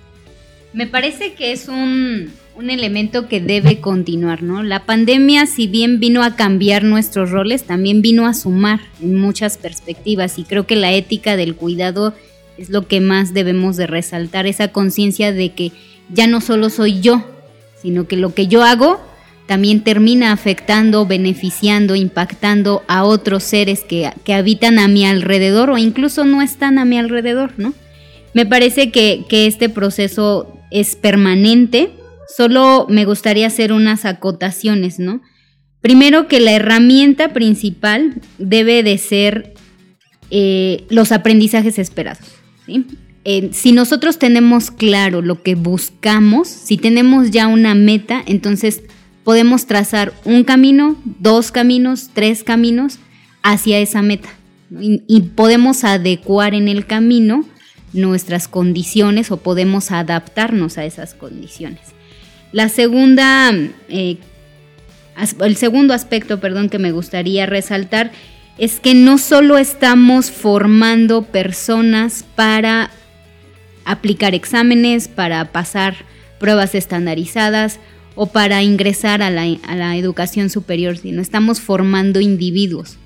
Me 0.73 0.87
parece 0.87 1.33
que 1.33 1.53
es 1.53 1.69
un, 1.69 2.31
un, 2.55 2.71
elemento 2.71 3.27
que 3.27 3.41
debe 3.41 3.81
continuar, 3.81 4.43
¿no? 4.43 4.63
La 4.63 4.85
pandemia, 4.85 5.47
si 5.47 5.67
bien 5.67 5.99
vino 5.99 6.23
a 6.23 6.37
cambiar 6.37 6.85
nuestros 6.85 7.31
roles, 7.31 7.65
también 7.65 8.03
vino 8.03 8.27
a 8.27 8.35
sumar 8.35 8.81
en 9.01 9.15
muchas 9.15 9.57
perspectivas 9.57 10.39
y 10.39 10.45
creo 10.45 10.67
que 10.67 10.77
la 10.77 10.93
ética 10.93 11.37
del 11.37 11.55
cuidado 11.55 12.15
es 12.59 12.69
lo 12.71 12.87
que 12.87 13.01
más 13.01 13.33
debemos 13.33 13.77
de 13.77 13.87
resaltar, 13.87 14.47
esa 14.47 14.69
conciencia 14.69 15.33
de 15.33 15.53
que 15.53 15.73
ya 16.11 16.27
no 16.27 16.41
solo 16.41 16.69
soy 16.71 17.01
yo, 17.01 17.25
sino 17.81 18.07
que 18.07 18.17
lo 18.17 18.35
que 18.35 18.49
yo 18.49 18.63
hago 18.63 19.01
también 19.47 19.83
termina 19.83 20.33
afectando, 20.33 21.07
beneficiando, 21.07 21.95
impactando 21.95 22.83
a 22.87 23.05
otros 23.05 23.45
seres 23.45 23.81
que, 23.81 24.11
que 24.25 24.35
habitan 24.35 24.79
a 24.79 24.89
mi 24.89 25.07
alrededor 25.07 25.71
o 25.71 25.79
incluso 25.79 26.25
no 26.25 26.43
están 26.43 26.79
a 26.79 26.85
mi 26.85 26.99
alrededor, 26.99 27.53
¿no? 27.57 27.73
Me 28.35 28.45
parece 28.45 28.91
que, 28.91 29.25
que 29.27 29.47
este 29.47 29.71
proceso 29.71 30.58
es 30.71 30.97
permanente, 30.97 31.91
solo 32.37 32.87
me 32.89 33.05
gustaría 33.05 33.47
hacer 33.47 33.73
unas 33.73 34.05
acotaciones, 34.05 34.99
¿no? 34.99 35.23
Primero 35.81 36.27
que 36.27 36.41
la 36.41 36.53
herramienta 36.53 37.33
principal 37.33 38.21
debe 38.39 38.83
de 38.83 38.99
ser 38.99 39.55
eh, 40.31 40.85
los 40.91 41.13
aprendizajes 41.13 41.79
esperados. 41.79 42.27
si 43.53 43.73
nosotros 43.73 44.19
tenemos 44.19 44.71
claro 44.71 45.23
lo 45.23 45.43
que 45.43 45.55
buscamos, 45.55 46.49
si 46.49 46.77
tenemos 46.77 47.31
ya 47.31 47.47
una 47.47 47.75
meta, 47.75 48.23
entonces 48.27 48.83
podemos 49.25 49.67
trazar 49.67 50.13
un 50.25 50.45
camino, 50.45 50.97
dos 51.05 51.53
caminos, 51.53 52.11
tres 52.13 52.43
caminos 52.43 52.99
hacia 53.43 53.79
esa 53.79 54.03
meta. 54.03 54.29
Y 54.71 55.21
podemos 55.35 55.85
adecuar 55.85 56.55
en 56.55 56.69
el 56.69 56.87
camino 56.87 57.45
nuestras 57.92 58.49
condiciones 58.49 59.30
o 59.30 59.38
podemos 59.38 59.90
adaptarnos 59.90 60.78
a 60.78 60.85
esas 60.85 61.14
condiciones. 61.14 61.80
La 62.52 62.68
segunda, 62.68 63.52
eh, 63.88 64.16
el 65.40 65.57
segundo 65.57 65.95
aspecto, 65.95 66.40
perdón, 66.40 66.68
que 66.68 66.78
me 66.78 66.92
gustaría 66.92 67.47
resaltar 67.47 68.12
es 68.57 68.80
que 68.80 68.95
no 68.95 69.18
solo 69.18 69.59
estamos 69.59 70.30
formando 70.30 71.23
personas 71.23 72.25
para 72.35 72.90
aplicar 73.85 74.35
exámenes, 74.35 75.09
para 75.09 75.52
pasar 75.52 75.97
pruebas 76.40 76.75
estandarizadas 76.75 77.78
o 78.14 78.26
para 78.26 78.62
ingresar 78.62 79.23
a 79.23 79.30
la, 79.30 79.45
a 79.66 79.76
la 79.76 79.97
educación 79.97 80.50
superior, 80.50 80.97
sino 80.99 81.23
estamos 81.23 81.61
formando 81.61 82.21
individuos. 82.21 82.97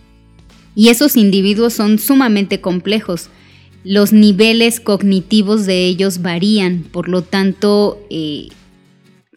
Y 0.75 0.89
esos 0.89 1.17
individuos 1.17 1.75
son 1.75 1.99
sumamente 1.99 2.61
complejos 2.61 3.29
los 3.85 4.13
niveles 4.13 4.81
cognitivos 4.81 5.67
de 5.67 5.87
ellos 5.87 6.23
varían, 6.23 6.85
por 6.91 7.09
lo 7.09 7.23
tanto, 7.23 8.01
eh, 8.11 8.49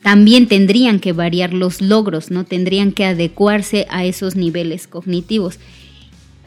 también 0.01 0.47
tendrían 0.47 0.99
que 0.99 1.13
variar 1.13 1.53
los 1.53 1.81
logros, 1.81 2.29
¿no? 2.29 2.43
Tendrían 2.43 2.91
que 2.91 3.05
adecuarse 3.05 3.87
a 3.89 4.05
esos 4.05 4.35
niveles 4.35 4.87
cognitivos. 4.87 5.59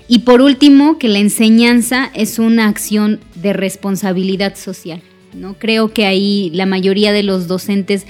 Y 0.06 0.20
por 0.20 0.40
último, 0.40 0.98
que 0.98 1.08
la 1.08 1.18
enseñanza 1.18 2.10
es 2.14 2.38
una 2.38 2.68
acción 2.68 3.20
de 3.34 3.52
responsabilidad 3.52 4.56
social. 4.56 5.02
¿no? 5.34 5.54
Creo 5.58 5.92
que 5.92 6.06
ahí 6.06 6.50
la 6.54 6.66
mayoría 6.66 7.12
de 7.12 7.22
los 7.22 7.48
docentes 7.48 8.06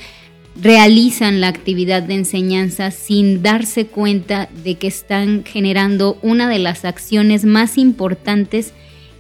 realizan 0.61 1.41
la 1.41 1.49
actividad 1.49 2.03
de 2.03 2.15
enseñanza 2.15 2.91
sin 2.91 3.43
darse 3.43 3.87
cuenta 3.87 4.49
de 4.65 4.75
que 4.77 4.89
están 4.89 5.45
generando 5.45 6.19
una 6.23 6.49
de 6.49 6.59
las 6.59 6.85
acciones 6.85 7.45
más 7.45 7.79
importantes 7.79 8.73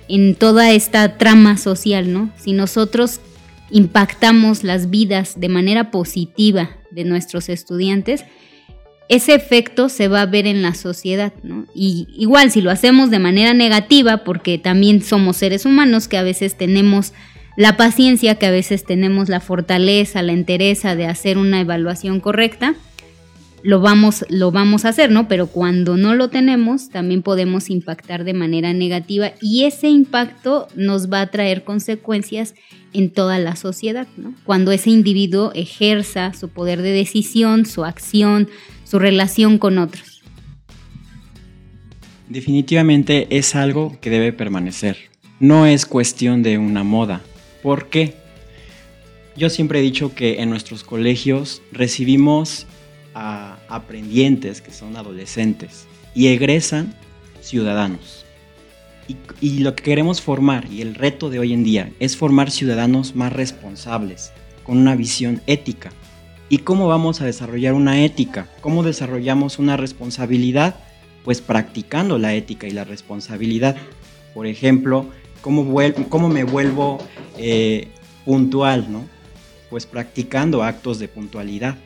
en 0.08 0.34
toda 0.34 0.72
esta 0.72 1.18
trama 1.18 1.56
social, 1.56 2.12
¿no? 2.12 2.30
Si 2.36 2.52
nosotros 2.52 3.20
impactamos 3.70 4.64
las 4.64 4.90
vidas 4.90 5.38
de 5.38 5.48
manera 5.48 5.90
positiva 5.90 6.70
de 6.90 7.04
nuestros 7.04 7.48
estudiantes, 7.48 8.24
ese 9.08 9.34
efecto 9.34 9.88
se 9.88 10.08
va 10.08 10.22
a 10.22 10.26
ver 10.26 10.46
en 10.46 10.62
la 10.62 10.74
sociedad, 10.74 11.32
¿no? 11.42 11.66
Y 11.74 12.06
igual 12.16 12.50
si 12.50 12.60
lo 12.60 12.70
hacemos 12.70 13.10
de 13.10 13.18
manera 13.18 13.54
negativa, 13.54 14.18
porque 14.18 14.58
también 14.58 15.02
somos 15.02 15.38
seres 15.38 15.64
humanos 15.64 16.08
que 16.08 16.18
a 16.18 16.22
veces 16.22 16.56
tenemos 16.56 17.12
la 17.56 17.76
paciencia, 17.76 18.36
que 18.36 18.46
a 18.46 18.50
veces 18.50 18.84
tenemos 18.84 19.28
la 19.28 19.40
fortaleza, 19.40 20.22
la 20.22 20.32
entereza 20.32 20.94
de 20.94 21.06
hacer 21.06 21.38
una 21.38 21.60
evaluación 21.60 22.20
correcta, 22.20 22.74
lo 23.62 23.80
vamos, 23.80 24.24
lo 24.28 24.50
vamos 24.50 24.84
a 24.84 24.90
hacer, 24.90 25.10
¿no? 25.10 25.28
Pero 25.28 25.48
cuando 25.48 25.96
no 25.96 26.14
lo 26.14 26.28
tenemos, 26.28 26.90
también 26.90 27.22
podemos 27.22 27.70
impactar 27.70 28.24
de 28.24 28.34
manera 28.34 28.72
negativa 28.72 29.32
y 29.40 29.64
ese 29.64 29.88
impacto 29.88 30.68
nos 30.76 31.10
va 31.12 31.20
a 31.22 31.30
traer 31.30 31.64
consecuencias 31.64 32.54
en 32.92 33.10
toda 33.10 33.38
la 33.38 33.56
sociedad, 33.56 34.06
¿no? 34.16 34.34
Cuando 34.44 34.72
ese 34.72 34.90
individuo 34.90 35.52
ejerza 35.54 36.32
su 36.34 36.48
poder 36.48 36.82
de 36.82 36.92
decisión, 36.92 37.66
su 37.66 37.84
acción, 37.84 38.48
su 38.84 38.98
relación 38.98 39.58
con 39.58 39.78
otros. 39.78 40.22
Definitivamente 42.28 43.26
es 43.30 43.54
algo 43.54 43.98
que 44.00 44.10
debe 44.10 44.32
permanecer. 44.32 44.96
No 45.40 45.66
es 45.66 45.86
cuestión 45.86 46.42
de 46.42 46.58
una 46.58 46.84
moda. 46.84 47.22
¿Por 47.62 47.88
qué? 47.88 48.14
Yo 49.36 49.50
siempre 49.50 49.78
he 49.78 49.82
dicho 49.82 50.14
que 50.14 50.42
en 50.42 50.50
nuestros 50.50 50.82
colegios 50.82 51.62
recibimos 51.72 52.66
a 53.18 53.58
aprendientes 53.68 54.62
que 54.62 54.70
son 54.70 54.96
adolescentes 54.96 55.88
y 56.14 56.28
egresan 56.28 56.94
ciudadanos. 57.40 58.24
Y, 59.40 59.60
lo 59.60 59.74
que 59.74 59.82
queremos 59.82 60.20
formar 60.20 60.70
y 60.70 60.82
el 60.82 60.94
reto 60.94 61.30
de 61.30 61.38
hoy 61.38 61.52
en 61.52 61.64
día 61.64 61.90
es 61.98 62.16
formar 62.16 62.50
ciudadanos 62.50 63.16
más 63.16 63.32
responsables, 63.32 64.32
con 64.62 64.76
una 64.76 64.94
visión 64.94 65.40
ética. 65.46 65.90
¿Y 66.50 66.58
cómo 66.58 66.86
vamos 66.86 67.20
a 67.20 67.24
desarrollar 67.24 67.72
una 67.72 68.04
ética? 68.04 68.48
¿Cómo 68.60 68.82
desarrollamos 68.82 69.58
una 69.58 69.76
responsabilidad? 69.78 70.76
Pues 71.24 71.40
practicando 71.40 72.18
la 72.18 72.34
ética 72.34 72.68
y 72.68 72.70
la 72.70 72.84
responsabilidad. 72.84 73.76
Por 74.34 74.46
ejemplo, 74.46 75.06
¿cómo, 75.40 75.74
cómo 76.10 76.28
me 76.28 76.44
vuelvo 76.44 76.98
eh, 77.38 77.88
puntual? 78.26 78.92
¿no? 78.92 79.06
Pues 79.70 79.86
practicando 79.86 80.62
actos 80.62 80.98
de 80.98 81.08
puntualidad 81.08 81.78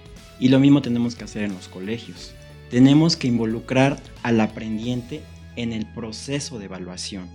y 0.43 0.49
lo 0.49 0.59
mismo 0.59 0.83
tenemos 0.83 1.15
que 1.15 1.23
hacer 1.23 1.45
en 1.45 1.55
los 1.55 1.69
colegios. 1.69 2.35
Tenemos 2.69 3.17
que 3.17 3.29
involucrar 3.29 4.03
al 4.25 4.41
aprendiente 4.41 5.21
en 5.55 5.73
el 5.73 5.87
proceso 5.87 6.59
de 6.59 6.65
evaluación. 6.65 7.29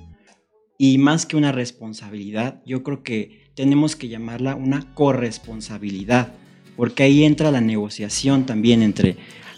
Y 0.78 0.98
más 0.98 1.26
que 1.26 1.38
una 1.38 1.54
responsabilidad, 1.54 2.62
yo 2.66 2.84
creo 2.84 3.04
que 3.04 3.46
tenemos 3.56 3.96
que 3.96 4.10
llamarla 4.10 4.56
una 4.56 4.94
corresponsabilidad, 4.94 6.34
porque 6.76 7.04
ahí 7.04 7.24
entra 7.24 7.50
la 7.50 7.62
negociación 7.62 8.46
también 8.46 8.82
entre 8.82 9.16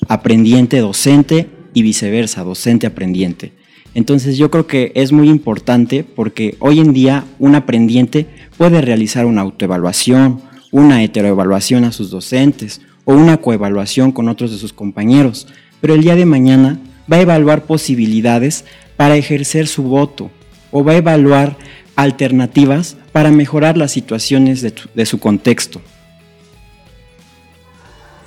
aprendiente-docente 0.08 1.50
y 1.74 1.82
viceversa, 1.82 2.44
docente-aprendiente. 2.44 3.54
Entonces 3.96 4.38
yo 4.38 4.52
creo 4.52 4.68
que 4.68 4.92
es 4.94 5.12
muy 5.12 5.28
importante 5.28 6.04
porque 6.04 6.56
hoy 6.60 6.82
en 6.82 6.94
día 6.94 7.26
un 7.40 7.56
aprendiente 7.56 8.28
puede 8.60 8.80
realizar 8.82 9.26
una 9.26 9.42
autoevaluación, 9.42 10.40
una 10.72 11.04
heteroevaluación 11.04 11.84
a 11.84 11.92
sus 11.92 12.12
docentes 12.12 12.82
o 13.10 13.14
una 13.16 13.38
coevaluación 13.38 14.12
con 14.12 14.30
otros 14.30 14.52
de 14.52 14.60
sus 14.60 14.72
compañeros, 14.72 15.48
pero 15.82 15.96
el 15.96 16.02
día 16.04 16.16
de 16.16 16.28
mañana 16.28 16.78
va 17.12 17.18
a 17.18 17.22
evaluar 17.22 17.64
posibilidades 17.64 18.66
para 18.98 19.18
ejercer 19.18 19.66
su 19.66 19.82
voto 19.82 20.30
o 20.70 20.84
va 20.84 20.92
a 20.92 20.98
evaluar 20.98 21.58
alternativas 21.96 22.98
para 23.12 23.32
mejorar 23.32 23.78
las 23.78 23.92
situaciones 23.92 24.62
de, 24.62 25.06
su 25.08 25.20
contexto. 25.20 25.82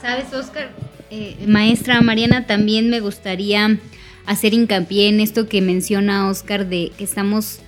Sabes, 0.01 0.35
Oscar, 0.35 0.73
eh, 1.12 1.37
maestra 1.47 2.01
Mariana, 2.01 2.47
también 2.49 2.91
me 2.91 2.99
gustaría 2.99 3.79
hacer 4.27 4.53
hincapié 4.53 5.11
en 5.11 5.21
esto 5.21 5.49
que 5.49 5.61
menciona 5.61 6.29
Oscar 6.29 6.69
de 6.69 6.91
que 6.99 7.05
estamos 7.05 7.61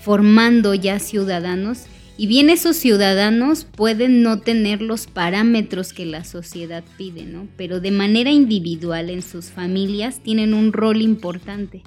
formando 0.00 0.74
ya 0.74 0.98
ciudadanos 0.98 1.84
y 2.18 2.26
bien 2.26 2.50
esos 2.50 2.76
ciudadanos 2.76 3.64
pueden 3.64 4.22
no 4.22 4.40
tener 4.40 4.82
los 4.82 5.06
parámetros 5.06 5.92
que 5.92 6.04
la 6.04 6.24
sociedad 6.24 6.84
pide, 6.98 7.24
¿no? 7.24 7.48
Pero 7.56 7.80
de 7.80 7.90
manera 7.90 8.30
individual 8.30 9.08
en 9.08 9.22
sus 9.22 9.46
familias 9.46 10.22
tienen 10.22 10.52
un 10.52 10.72
rol 10.72 11.00
importante. 11.00 11.82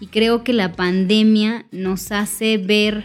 Y 0.00 0.06
creo 0.08 0.42
que 0.42 0.52
la 0.52 0.72
pandemia 0.72 1.66
nos 1.70 2.12
hace 2.12 2.58
ver 2.58 3.04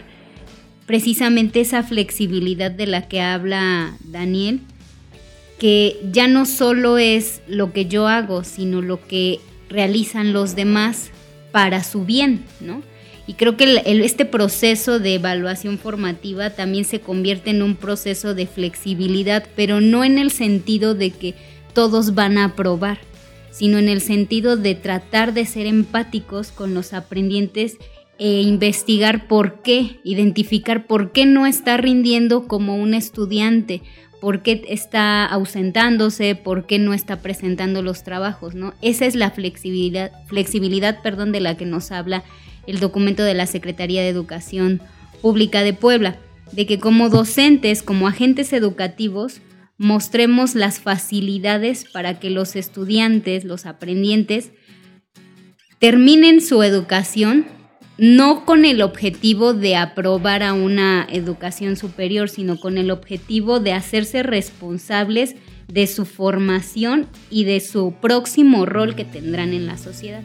precisamente 0.86 1.60
esa 1.60 1.82
flexibilidad 1.82 2.70
de 2.70 2.86
la 2.86 3.08
que 3.08 3.20
habla 3.20 3.96
Daniel, 4.04 4.60
que 5.58 5.98
ya 6.12 6.26
no 6.26 6.44
solo 6.44 6.98
es 6.98 7.40
lo 7.46 7.72
que 7.72 7.86
yo 7.86 8.08
hago, 8.08 8.44
sino 8.44 8.82
lo 8.82 9.06
que 9.06 9.40
realizan 9.68 10.32
los 10.32 10.56
demás 10.56 11.10
para 11.52 11.84
su 11.84 12.04
bien, 12.04 12.44
¿no? 12.60 12.82
Y 13.26 13.34
creo 13.34 13.56
que 13.56 13.82
este 13.86 14.26
proceso 14.26 14.98
de 14.98 15.14
evaluación 15.14 15.78
formativa 15.78 16.50
también 16.50 16.84
se 16.84 17.00
convierte 17.00 17.50
en 17.50 17.62
un 17.62 17.74
proceso 17.74 18.34
de 18.34 18.46
flexibilidad, 18.46 19.46
pero 19.56 19.80
no 19.80 20.04
en 20.04 20.18
el 20.18 20.30
sentido 20.30 20.94
de 20.94 21.10
que 21.10 21.34
todos 21.72 22.14
van 22.14 22.36
a 22.36 22.46
aprobar, 22.46 22.98
sino 23.50 23.78
en 23.78 23.88
el 23.88 24.02
sentido 24.02 24.56
de 24.56 24.74
tratar 24.74 25.32
de 25.32 25.46
ser 25.46 25.66
empáticos 25.66 26.52
con 26.52 26.74
los 26.74 26.92
aprendientes 26.92 27.78
e 28.18 28.42
investigar 28.42 29.26
por 29.26 29.62
qué, 29.62 30.00
identificar 30.04 30.86
por 30.86 31.12
qué 31.12 31.24
no 31.24 31.46
está 31.46 31.76
rindiendo 31.78 32.46
como 32.46 32.76
un 32.76 32.94
estudiante, 32.94 33.82
por 34.20 34.42
qué 34.42 34.64
está 34.68 35.24
ausentándose, 35.26 36.34
por 36.34 36.66
qué 36.66 36.78
no 36.78 36.94
está 36.94 37.20
presentando 37.20 37.82
los 37.82 38.04
trabajos, 38.04 38.54
¿no? 38.54 38.74
Esa 38.82 39.06
es 39.06 39.14
la 39.14 39.30
flexibilidad, 39.30 40.12
flexibilidad, 40.26 41.02
perdón, 41.02 41.32
de 41.32 41.40
la 41.40 41.56
que 41.56 41.66
nos 41.66 41.90
habla 41.90 42.22
el 42.66 42.80
documento 42.80 43.22
de 43.22 43.34
la 43.34 43.46
Secretaría 43.46 44.02
de 44.02 44.08
Educación 44.08 44.80
Pública 45.20 45.62
de 45.62 45.72
Puebla, 45.72 46.18
de 46.52 46.66
que 46.66 46.78
como 46.78 47.08
docentes, 47.08 47.82
como 47.82 48.08
agentes 48.08 48.52
educativos, 48.52 49.40
mostremos 49.76 50.54
las 50.54 50.78
facilidades 50.78 51.84
para 51.92 52.20
que 52.20 52.30
los 52.30 52.56
estudiantes, 52.56 53.44
los 53.44 53.66
aprendientes, 53.66 54.52
terminen 55.78 56.40
su 56.40 56.62
educación 56.62 57.46
no 57.96 58.44
con 58.44 58.64
el 58.64 58.82
objetivo 58.82 59.54
de 59.54 59.76
aprobar 59.76 60.42
a 60.42 60.52
una 60.52 61.06
educación 61.10 61.76
superior, 61.76 62.28
sino 62.28 62.58
con 62.58 62.76
el 62.76 62.90
objetivo 62.90 63.60
de 63.60 63.72
hacerse 63.72 64.22
responsables 64.22 65.36
de 65.68 65.86
su 65.86 66.04
formación 66.04 67.06
y 67.30 67.44
de 67.44 67.60
su 67.60 67.94
próximo 68.00 68.66
rol 68.66 68.94
que 68.94 69.04
tendrán 69.04 69.52
en 69.52 69.66
la 69.66 69.78
sociedad. 69.78 70.22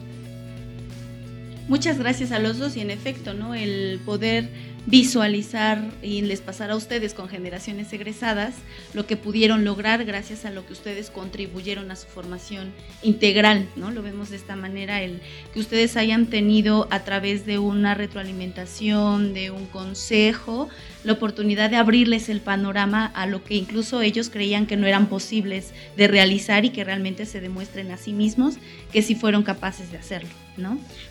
Muchas 1.70 2.00
gracias 2.00 2.32
a 2.32 2.40
los 2.40 2.58
dos 2.58 2.76
y 2.76 2.80
en 2.80 2.90
efecto, 2.90 3.32
¿no? 3.32 3.54
El 3.54 4.00
poder 4.04 4.48
visualizar 4.86 5.80
y 6.02 6.22
les 6.22 6.40
pasar 6.40 6.72
a 6.72 6.76
ustedes 6.76 7.14
con 7.14 7.28
generaciones 7.28 7.92
egresadas 7.92 8.54
lo 8.92 9.06
que 9.06 9.16
pudieron 9.16 9.64
lograr 9.64 10.04
gracias 10.04 10.44
a 10.44 10.50
lo 10.50 10.66
que 10.66 10.72
ustedes 10.72 11.10
contribuyeron 11.10 11.92
a 11.92 11.96
su 11.96 12.08
formación 12.08 12.72
integral, 13.02 13.68
¿no? 13.76 13.92
Lo 13.92 14.02
vemos 14.02 14.30
de 14.30 14.36
esta 14.36 14.56
manera, 14.56 15.00
el 15.02 15.20
que 15.52 15.60
ustedes 15.60 15.96
hayan 15.96 16.26
tenido 16.26 16.88
a 16.90 17.04
través 17.04 17.46
de 17.46 17.60
una 17.60 17.94
retroalimentación, 17.94 19.32
de 19.32 19.52
un 19.52 19.66
consejo, 19.66 20.68
la 21.04 21.12
oportunidad 21.12 21.70
de 21.70 21.76
abrirles 21.76 22.28
el 22.28 22.40
panorama 22.40 23.06
a 23.06 23.26
lo 23.26 23.44
que 23.44 23.54
incluso 23.54 24.02
ellos 24.02 24.28
creían 24.28 24.66
que 24.66 24.76
no 24.76 24.88
eran 24.88 25.06
posibles 25.06 25.72
de 25.96 26.08
realizar 26.08 26.64
y 26.64 26.70
que 26.70 26.82
realmente 26.82 27.26
se 27.26 27.40
demuestren 27.40 27.92
a 27.92 27.96
sí 27.96 28.12
mismos 28.12 28.56
que 28.92 29.02
sí 29.02 29.14
fueron 29.14 29.44
capaces 29.44 29.92
de 29.92 29.98
hacerlo, 29.98 30.30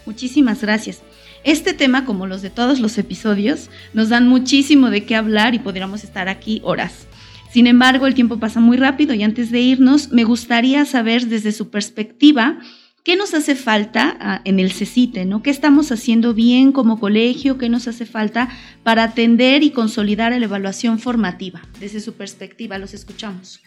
Muchísimas 0.05 0.61
gracias. 0.61 1.01
Este 1.43 1.73
tema, 1.73 2.05
como 2.05 2.27
los 2.27 2.41
de 2.41 2.49
todos 2.49 2.79
los 2.79 2.97
episodios, 2.97 3.69
nos 3.93 4.09
dan 4.09 4.27
muchísimo 4.27 4.89
de 4.89 5.05
qué 5.05 5.15
hablar 5.15 5.55
y 5.55 5.59
podríamos 5.59 6.03
estar 6.03 6.27
aquí 6.27 6.61
horas. 6.63 7.07
Sin 7.51 7.65
embargo, 7.65 8.05
el 8.05 8.13
tiempo 8.13 8.37
pasa 8.37 8.59
muy 8.59 8.77
rápido 8.77 9.13
y 9.13 9.23
antes 9.23 9.49
de 9.51 9.59
irnos, 9.59 10.11
me 10.11 10.23
gustaría 10.23 10.85
saber 10.85 11.27
desde 11.27 11.51
su 11.51 11.69
perspectiva 11.69 12.59
qué 13.03 13.15
nos 13.15 13.33
hace 13.33 13.55
falta 13.55 14.17
ah, 14.19 14.41
en 14.45 14.59
el 14.59 14.71
CECITE, 14.71 15.25
¿no? 15.25 15.41
¿Qué 15.41 15.49
estamos 15.49 15.91
haciendo 15.91 16.33
bien 16.33 16.71
como 16.71 16.99
colegio? 16.99 17.57
¿Qué 17.57 17.69
nos 17.69 17.87
hace 17.87 18.05
falta 18.05 18.49
para 18.83 19.03
atender 19.03 19.63
y 19.63 19.71
consolidar 19.71 20.31
la 20.31 20.45
evaluación 20.45 20.99
formativa? 20.99 21.61
Desde 21.79 22.01
su 22.01 22.13
perspectiva, 22.13 22.77
los 22.77 22.93
escuchamos. 22.93 23.61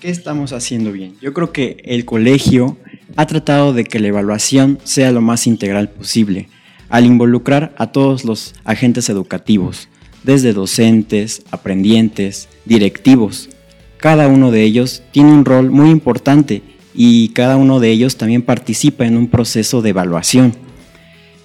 ¿Qué 0.00 0.10
estamos 0.10 0.52
haciendo 0.52 0.92
bien? 0.92 1.16
Yo 1.20 1.32
creo 1.32 1.50
que 1.50 1.78
el 1.84 2.04
colegio 2.04 2.78
ha 3.16 3.26
tratado 3.26 3.72
de 3.72 3.84
que 3.84 4.00
la 4.00 4.08
evaluación 4.08 4.78
sea 4.84 5.12
lo 5.12 5.20
más 5.20 5.46
integral 5.46 5.88
posible, 5.90 6.48
al 6.88 7.06
involucrar 7.06 7.74
a 7.78 7.88
todos 7.88 8.24
los 8.24 8.54
agentes 8.64 9.08
educativos, 9.08 9.88
desde 10.22 10.52
docentes, 10.52 11.42
aprendientes, 11.50 12.48
directivos. 12.64 13.50
Cada 13.98 14.28
uno 14.28 14.50
de 14.50 14.62
ellos 14.62 15.02
tiene 15.12 15.32
un 15.32 15.44
rol 15.44 15.70
muy 15.70 15.90
importante 15.90 16.62
y 16.94 17.28
cada 17.30 17.56
uno 17.56 17.80
de 17.80 17.90
ellos 17.90 18.16
también 18.16 18.42
participa 18.42 19.06
en 19.06 19.16
un 19.16 19.28
proceso 19.28 19.82
de 19.82 19.90
evaluación. 19.90 20.54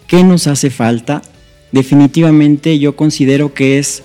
¿Qué 0.08 0.24
nos 0.24 0.48
hace 0.48 0.70
falta? 0.70 1.22
Definitivamente 1.72 2.80
yo 2.80 2.96
considero 2.96 3.54
que 3.54 3.80
es 3.80 4.04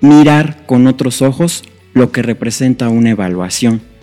mirar 0.00 0.66
con 0.66 0.86
otros 0.86 1.22
ojos 1.22 1.64
lo 1.92 2.10
que 2.10 2.22
representa 2.22 2.88
una 2.88 3.10
evaluación 3.10 3.93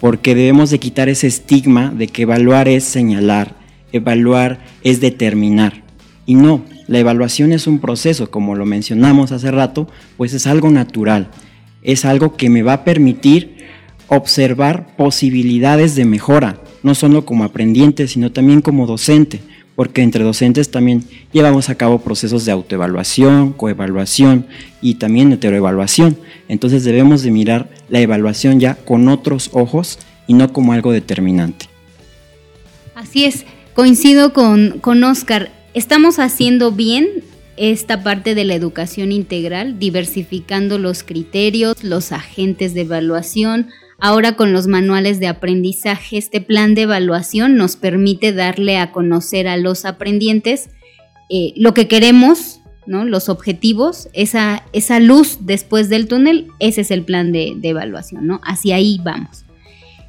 porque 0.00 0.34
debemos 0.34 0.70
de 0.70 0.78
quitar 0.78 1.08
ese 1.08 1.26
estigma 1.26 1.90
de 1.90 2.08
que 2.08 2.22
evaluar 2.22 2.68
es 2.68 2.84
señalar, 2.84 3.56
evaluar 3.92 4.60
es 4.82 5.00
determinar. 5.00 5.82
Y 6.26 6.34
no, 6.34 6.64
la 6.86 6.98
evaluación 6.98 7.52
es 7.52 7.66
un 7.66 7.78
proceso, 7.78 8.30
como 8.30 8.54
lo 8.54 8.66
mencionamos 8.66 9.32
hace 9.32 9.50
rato, 9.50 9.88
pues 10.16 10.34
es 10.34 10.46
algo 10.46 10.70
natural, 10.70 11.30
es 11.82 12.04
algo 12.04 12.36
que 12.36 12.50
me 12.50 12.62
va 12.62 12.74
a 12.74 12.84
permitir 12.84 13.56
observar 14.08 14.96
posibilidades 14.96 15.94
de 15.94 16.04
mejora, 16.04 16.60
no 16.82 16.94
solo 16.94 17.24
como 17.24 17.44
aprendiente, 17.44 18.08
sino 18.08 18.32
también 18.32 18.60
como 18.60 18.86
docente, 18.86 19.40
porque 19.76 20.02
entre 20.02 20.24
docentes 20.24 20.70
también 20.70 21.04
llevamos 21.32 21.68
a 21.68 21.74
cabo 21.74 21.98
procesos 22.00 22.44
de 22.44 22.52
autoevaluación, 22.52 23.52
coevaluación 23.52 24.46
y 24.80 24.94
también 24.94 25.32
heteroevaluación. 25.32 26.18
Entonces 26.48 26.84
debemos 26.84 27.22
de 27.22 27.30
mirar 27.30 27.68
la 27.88 28.00
evaluación 28.00 28.60
ya 28.60 28.74
con 28.74 29.08
otros 29.08 29.50
ojos 29.52 29.98
y 30.26 30.34
no 30.34 30.52
como 30.52 30.72
algo 30.72 30.92
determinante. 30.92 31.66
Así 32.94 33.24
es, 33.24 33.44
coincido 33.74 34.32
con, 34.32 34.78
con 34.80 35.02
Oscar. 35.02 35.50
Estamos 35.74 36.18
haciendo 36.18 36.70
bien 36.70 37.08
esta 37.56 38.02
parte 38.02 38.34
de 38.34 38.44
la 38.44 38.54
educación 38.54 39.12
integral, 39.12 39.78
diversificando 39.78 40.78
los 40.78 41.02
criterios, 41.02 41.82
los 41.82 42.12
agentes 42.12 42.74
de 42.74 42.82
evaluación. 42.82 43.68
Ahora 43.98 44.36
con 44.36 44.52
los 44.52 44.66
manuales 44.66 45.20
de 45.20 45.28
aprendizaje, 45.28 46.18
este 46.18 46.40
plan 46.40 46.74
de 46.74 46.82
evaluación 46.82 47.56
nos 47.56 47.76
permite 47.76 48.32
darle 48.32 48.78
a 48.78 48.92
conocer 48.92 49.48
a 49.48 49.56
los 49.56 49.84
aprendientes 49.84 50.70
eh, 51.30 51.52
lo 51.56 51.74
que 51.74 51.88
queremos 51.88 52.60
¿no? 52.86 53.04
Los 53.04 53.28
objetivos, 53.28 54.08
esa, 54.12 54.62
esa 54.72 55.00
luz 55.00 55.38
después 55.40 55.88
del 55.88 56.06
túnel, 56.06 56.48
ese 56.58 56.82
es 56.82 56.90
el 56.90 57.02
plan 57.02 57.32
de, 57.32 57.56
evaluación, 57.62 58.26
¿no? 58.26 58.40
Hacia 58.44 58.76
ahí 58.76 59.00
vamos. 59.02 59.44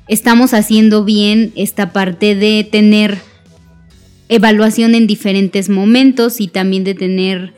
Estamos 0.08 0.54
haciendo 0.54 1.04
bien 1.04 1.52
esta 1.56 1.92
parte 1.92 2.36
de 2.36 2.68
tener 2.70 3.18
evaluación 4.30 4.96
en 4.96 5.08
diferentes 5.08 5.70
momentos 5.70 6.42
y 6.42 6.48
también 6.48 6.84
de 6.84 6.94
tener 6.96 7.54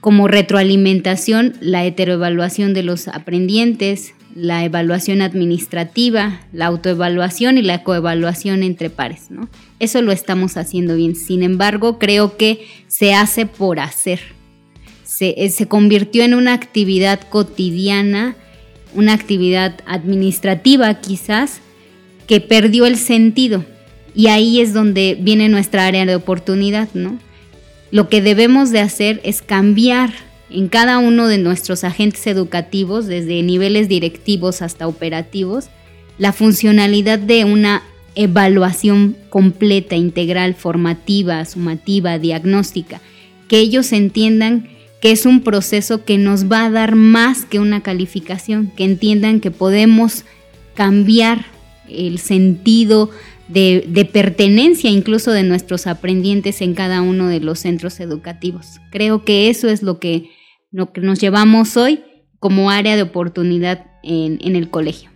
como 0.00 0.28
retroalimentación 0.28 1.54
la 1.60 1.84
heteroevaluación 1.84 2.72
de 2.72 2.84
los 2.84 3.08
aprendientes, 3.08 4.14
la 4.34 4.64
evaluación 4.64 5.22
administrativa, 5.22 6.40
la 6.52 6.66
autoevaluación 6.66 7.58
y 7.58 7.62
la 7.62 7.82
coevaluación 7.82 8.62
entre 8.62 8.90
pares, 8.90 9.30
¿no? 9.30 9.48
Eso 9.80 10.02
lo 10.02 10.12
estamos 10.12 10.56
haciendo 10.56 10.96
bien. 10.96 11.16
Sin 11.16 11.42
embargo, 11.42 11.98
creo 11.98 12.36
que 12.36 12.66
se 12.86 13.14
hace 13.14 13.46
por 13.46 13.80
hacer. 13.80 14.20
Se, 15.04 15.34
eh, 15.38 15.50
se 15.50 15.66
convirtió 15.66 16.22
en 16.22 16.34
una 16.34 16.52
actividad 16.52 17.20
cotidiana, 17.28 18.36
una 18.94 19.14
actividad 19.14 19.80
administrativa 19.86 20.94
quizás, 21.00 21.60
que 22.26 22.40
perdió 22.40 22.86
el 22.86 22.96
sentido. 22.96 23.64
Y 24.14 24.28
ahí 24.28 24.60
es 24.60 24.74
donde 24.74 25.16
viene 25.20 25.48
nuestra 25.48 25.86
área 25.86 26.04
de 26.06 26.16
oportunidad, 26.16 26.88
¿no? 26.94 27.18
Lo 27.90 28.08
que 28.08 28.20
debemos 28.20 28.70
de 28.70 28.80
hacer 28.80 29.20
es 29.24 29.40
cambiar 29.42 30.12
en 30.50 30.68
cada 30.68 30.98
uno 30.98 31.28
de 31.28 31.38
nuestros 31.38 31.84
agentes 31.84 32.26
educativos, 32.26 33.06
desde 33.06 33.42
niveles 33.42 33.88
directivos 33.88 34.62
hasta 34.62 34.86
operativos, 34.86 35.68
la 36.18 36.32
funcionalidad 36.32 37.18
de 37.18 37.44
una 37.44 37.82
evaluación 38.14 39.16
completa, 39.30 39.94
integral, 39.94 40.54
formativa, 40.54 41.44
sumativa, 41.44 42.18
diagnóstica, 42.18 43.00
que 43.46 43.58
ellos 43.58 43.92
entiendan 43.92 44.68
que 45.00 45.12
es 45.12 45.26
un 45.26 45.42
proceso 45.42 46.04
que 46.04 46.18
nos 46.18 46.50
va 46.50 46.64
a 46.64 46.70
dar 46.70 46.96
más 46.96 47.44
que 47.44 47.60
una 47.60 47.82
calificación, 47.82 48.72
que 48.76 48.84
entiendan 48.84 49.40
que 49.40 49.50
podemos 49.50 50.24
cambiar 50.74 51.44
el 51.88 52.18
sentido 52.18 53.10
de, 53.48 54.08
pertenencia 54.12 54.90
incluso 54.90 55.30
de 55.30 55.42
nuestros 55.42 55.86
aprendientes 55.86 56.60
en 56.60 56.74
cada 56.74 57.02
uno 57.02 57.28
de 57.28 57.40
los 57.40 57.60
centros 57.60 58.00
educativos. 58.00 58.80
Creo 58.90 59.24
que 59.24 59.48
eso 59.48 59.68
es 59.68 59.82
lo 59.82 59.98
que, 59.98 60.30
lo 60.70 60.92
que 60.92 61.00
nos 61.00 61.18
llevamos 61.20 61.76
hoy 61.76 62.04
como 62.38 62.70
área 62.70 62.96
de 62.96 63.02
oportunidad 63.02 63.86
en, 64.02 64.56
el 64.56 64.70
colegio. 64.70 65.10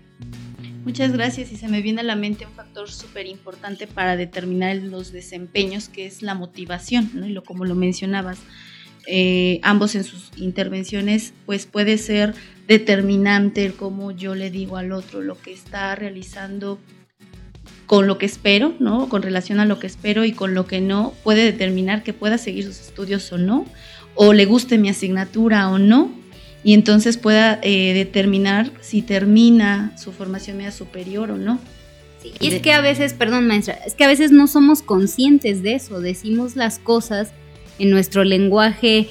Muchas 0.85 1.13
gracias 1.13 1.53
y 1.53 1.57
se 1.57 1.69
me 1.69 1.81
viene 1.81 2.01
a 2.01 2.05
la 2.05 2.17
mente 2.17 2.47
un 2.47 2.53
factor 2.53 2.91
súper 2.91 3.27
importante 3.27 3.87
para 3.87 4.17
determinar 4.17 4.77
los 4.77 5.13
desempeños 5.13 5.89
que 5.89 6.07
es 6.07 6.23
la 6.23 6.35
motivación, 6.35 7.11
y 7.25 7.29
lo, 7.29 7.45
como 7.45 7.65
lo 7.65 7.77
mencionabas, 7.77 8.39
eh, 9.07 9.61
ambos 9.63 9.95
en 9.95 10.05
sus 10.05 10.31
intervenciones, 10.37 11.35
pues 11.47 11.67
puede 11.67 11.99
ser 11.99 12.35
determinante 12.67 13.65
el 13.65 13.75
cómo 13.75 14.11
yo 14.11 14.35
le 14.35 14.51
digo 14.51 14.77
al 14.77 14.93
otro 14.93 15.23
lo 15.23 15.41
que 15.41 15.53
está 15.53 15.95
realizando 15.95 16.81
con 17.87 18.07
lo 18.07 18.17
que 18.19 18.27
espero, 18.27 18.75
¿no? 18.79 19.09
Con 19.09 19.23
relación 19.23 19.61
a 19.61 19.67
lo 19.67 19.79
que 19.79 19.87
espero 19.87 20.25
y 20.25 20.33
con 20.33 20.55
lo 20.55 20.67
que 20.67 20.81
no, 20.81 21.13
puede 21.23 21.45
determinar 21.45 22.03
que 22.03 22.13
pueda 22.13 22.39
seguir 22.39 22.65
sus 22.65 22.81
estudios 22.81 23.31
o 23.33 23.39
no, 23.39 23.67
o 24.15 24.33
le 24.33 24.45
guste 24.45 24.79
mi 24.79 24.89
asignatura 24.89 25.71
o 25.71 25.79
no, 25.79 26.13
y 26.65 26.75
entonces 26.75 27.17
pueda 27.17 27.59
eh, 27.63 27.93
determinar 27.95 28.71
si 28.81 29.03
termina 29.03 29.97
su 29.99 30.13
formación 30.13 30.59
media 30.59 30.73
superior 30.73 31.31
o 31.31 31.37
no. 31.37 31.59
y 32.41 32.49
es 32.49 32.63
que 32.63 32.73
a 32.73 32.81
veces, 32.81 33.15
perdón 33.15 33.49
maestra, 33.49 33.75
es 33.87 33.95
que 33.95 34.05
a 34.05 34.09
veces 34.09 34.31
no 34.31 34.47
somos 34.47 34.83
conscientes 34.83 35.63
de 35.63 35.75
eso, 35.75 36.01
decimos 36.01 36.55
las 36.55 36.79
cosas 36.79 37.33
en 37.79 37.91
nuestro 37.91 38.23
lenguaje 38.23 39.09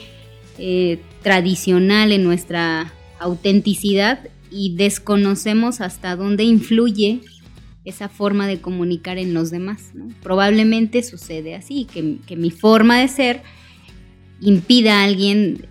eh, 0.57 0.99
tradicional, 1.21 2.11
en 2.11 2.23
nuestra 2.23 2.93
autenticidad 3.19 4.27
y 4.49 4.75
desconocemos 4.75 5.81
hasta 5.81 6.15
dónde 6.15 6.43
influye 6.43 7.21
esa 7.85 8.09
forma 8.09 8.47
de 8.47 8.61
comunicar 8.61 9.17
en 9.17 9.33
los 9.33 9.49
demás. 9.49 9.91
Probablemente 10.21 11.03
sucede 11.03 11.55
así, 11.55 11.85
que, 11.85 12.35
mi 12.35 12.51
forma 12.51 12.99
de 12.99 13.07
ser 13.07 13.41
impida 14.41 14.99
a 14.99 15.03
alguien 15.05 15.67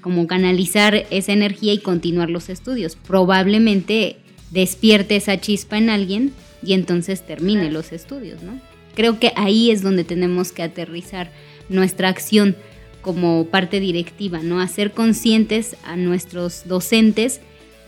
como 0.00 0.26
canalizar 0.26 1.06
esa 1.10 1.32
energía 1.32 1.72
y 1.72 1.78
continuar 1.78 2.30
los 2.30 2.48
estudios. 2.48 2.96
Probablemente 2.96 4.16
despierte 4.50 5.16
esa 5.16 5.40
chispa 5.40 5.78
en 5.78 5.90
alguien 5.90 6.32
y 6.62 6.72
entonces 6.72 7.24
termine 7.24 7.70
los 7.70 7.92
estudios, 7.92 8.42
¿no? 8.42 8.60
Creo 8.94 9.18
que 9.18 9.32
ahí 9.36 9.70
es 9.70 9.82
donde 9.82 10.04
tenemos 10.04 10.52
que 10.52 10.62
aterrizar 10.62 11.30
nuestra 11.68 12.08
acción 12.08 12.56
como 13.02 13.46
parte 13.46 13.80
directiva, 13.80 14.40
¿no? 14.42 14.60
Hacer 14.60 14.92
conscientes 14.92 15.76
a 15.84 15.96
nuestros 15.96 16.66
docentes 16.66 17.40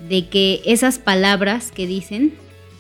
de 0.09 0.29
que 0.29 0.61
esas 0.67 0.99
palabras 0.99 1.73
que 1.73 1.87
dicen 1.87 2.35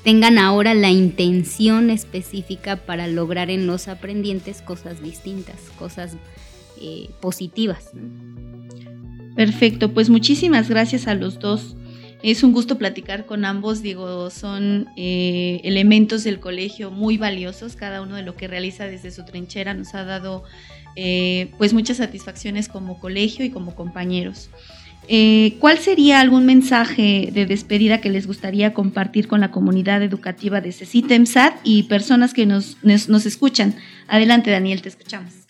tengan 0.04 0.38
ahora 0.38 0.74
la 0.74 0.90
intención 0.90 1.90
específica 1.90 2.76
para 2.76 3.08
lograr 3.08 3.50
en 3.50 3.66
los 3.66 3.88
aprendientes 3.88 4.62
cosas 4.62 5.02
distintas, 5.02 5.56
cosas 5.78 6.12
eh, 6.80 7.10
positivas. 7.20 7.90
Perfecto, 9.34 9.92
pues 9.92 10.08
muchísimas 10.08 10.68
gracias 10.68 11.06
a 11.06 11.14
los 11.14 11.38
dos. 11.38 11.76
Es 12.22 12.42
un 12.42 12.52
gusto 12.52 12.78
platicar 12.78 13.26
con 13.26 13.44
ambos, 13.44 13.82
digo, 13.82 14.30
son 14.30 14.88
eh, 14.96 15.60
elementos 15.62 16.24
del 16.24 16.40
colegio 16.40 16.90
muy 16.90 17.18
valiosos, 17.18 17.76
cada 17.76 18.00
uno 18.00 18.16
de 18.16 18.22
lo 18.22 18.34
que 18.34 18.48
realiza 18.48 18.86
desde 18.86 19.10
su 19.10 19.24
trinchera 19.24 19.74
nos 19.74 19.94
ha 19.94 20.04
dado 20.04 20.42
eh, 20.96 21.50
pues 21.58 21.74
muchas 21.74 21.98
satisfacciones 21.98 22.68
como 22.68 22.98
colegio 22.98 23.44
y 23.44 23.50
como 23.50 23.74
compañeros. 23.74 24.48
¿Cuál 25.60 25.78
sería 25.78 26.20
algún 26.20 26.46
mensaje 26.46 27.30
de 27.32 27.46
despedida 27.46 28.00
que 28.00 28.10
les 28.10 28.26
gustaría 28.26 28.74
compartir 28.74 29.28
con 29.28 29.40
la 29.40 29.52
comunidad 29.52 30.02
educativa 30.02 30.60
de 30.60 30.72
CECITEMSAT 30.72 31.54
y 31.62 31.84
personas 31.84 32.34
que 32.34 32.44
nos, 32.44 32.76
nos, 32.82 33.24
escuchan? 33.24 33.76
Adelante, 34.08 34.50
Daniel, 34.50 34.82
te 34.82 34.88
escuchamos. 34.88 35.45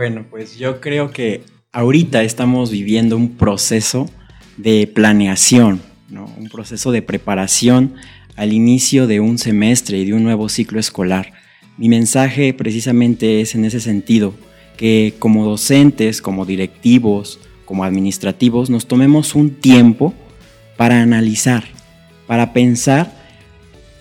Bueno, 0.00 0.24
pues 0.30 0.56
yo 0.56 0.80
creo 0.80 1.10
que 1.10 1.42
ahorita 1.72 2.22
estamos 2.22 2.70
viviendo 2.70 3.18
un 3.18 3.36
proceso 3.36 4.08
de 4.56 4.86
planeación, 4.86 5.82
un 6.10 6.48
proceso 6.48 6.90
de 6.90 7.02
preparación 7.02 7.96
al 8.34 8.54
inicio 8.54 9.06
de 9.06 9.20
un 9.20 9.36
semestre 9.36 9.98
y 9.98 10.06
de 10.06 10.14
un 10.14 10.22
nuevo 10.22 10.48
ciclo 10.48 10.80
escolar. 10.80 11.34
Mi 11.76 11.90
mensaje 11.90 12.54
precisamente 12.54 13.42
es 13.42 13.54
en 13.54 13.66
ese 13.66 13.78
sentido, 13.78 14.32
que 14.78 15.12
como 15.18 15.44
docentes, 15.44 16.22
como 16.22 16.46
directivos, 16.46 17.38
como 17.66 17.84
administrativos 17.84 18.70
nos 18.70 18.86
tomemos 18.86 19.34
un 19.34 19.50
tiempo 19.50 20.14
para 20.78 21.02
analizar, 21.02 21.64
para 22.26 22.54
pensar, 22.54 23.12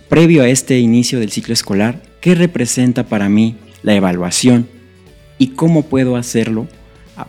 previo 0.07 0.43
a 0.43 0.47
este 0.47 0.79
inicio 0.79 1.19
del 1.19 1.33
ciclo 1.33 1.53
escolar, 1.53 2.01
qué 2.21 2.35
representa 2.35 3.05
para 3.05 3.27
mí 3.27 3.57
la 3.83 3.95
evaluación 3.95 4.78
y 5.39 5.47
cómo 5.47 5.83
puedo 5.83 6.15
hacerlo, 6.15 6.67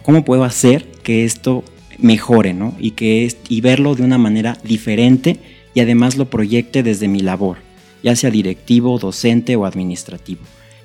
cómo 0.03 0.25
puedo 0.25 0.45
hacer 0.45 0.85
que 1.03 1.25
esto 1.25 1.65
mejore, 1.99 2.53
¿no? 2.53 2.75
Y, 2.79 2.91
que 2.91 3.35
y 3.49 3.61
verlo 3.63 3.95
de 3.95 4.03
una 4.03 4.19
manera 4.19 4.59
diferente 4.63 5.39
y 5.73 5.81
además 5.81 6.19
lo 6.19 6.29
proyecte 6.29 6.83
desde 6.83 7.09
mi 7.09 7.21
labor, 7.21 7.59
ya 8.03 8.15
sea 8.15 8.31
directivo, 8.31 8.99
docente 8.99 9.57
o 9.57 9.65
administrativo. 9.65 10.43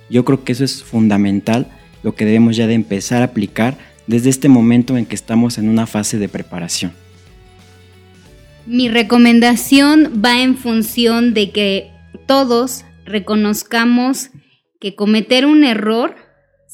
Yo 0.09 0.23
creo 0.23 0.45
que 0.45 0.53
eso 0.53 0.63
es 0.63 0.83
fundamental, 0.83 1.67
lo 2.03 2.15
que 2.15 2.25
debemos 2.25 2.55
ya 2.55 2.67
de 2.67 2.75
empezar 2.75 3.21
a 3.21 3.25
aplicar 3.25 3.77
desde 4.07 4.29
este 4.29 4.49
momento 4.49 4.97
en 4.97 5.05
que 5.05 5.15
estamos 5.15 5.57
en 5.57 5.69
una 5.69 5.87
fase 5.87 6.17
de 6.17 6.29
preparación? 6.29 6.93
Mi 8.65 8.89
recomendación 8.89 10.21
va 10.23 10.41
en 10.41 10.57
función 10.57 11.33
de 11.33 11.51
que 11.51 11.91
todos 12.25 12.85
reconozcamos 13.05 14.31
que 14.79 14.95
cometer 14.95 15.45
un 15.45 15.63
error 15.63 16.15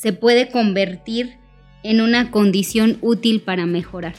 se 0.02 0.14
puede 0.14 0.50
convertir 0.50 1.36
en 1.84 2.02
una 2.02 2.32
condición 2.32 2.98
útil 3.02 3.40
para 3.42 3.68
mejorar. 3.68 4.16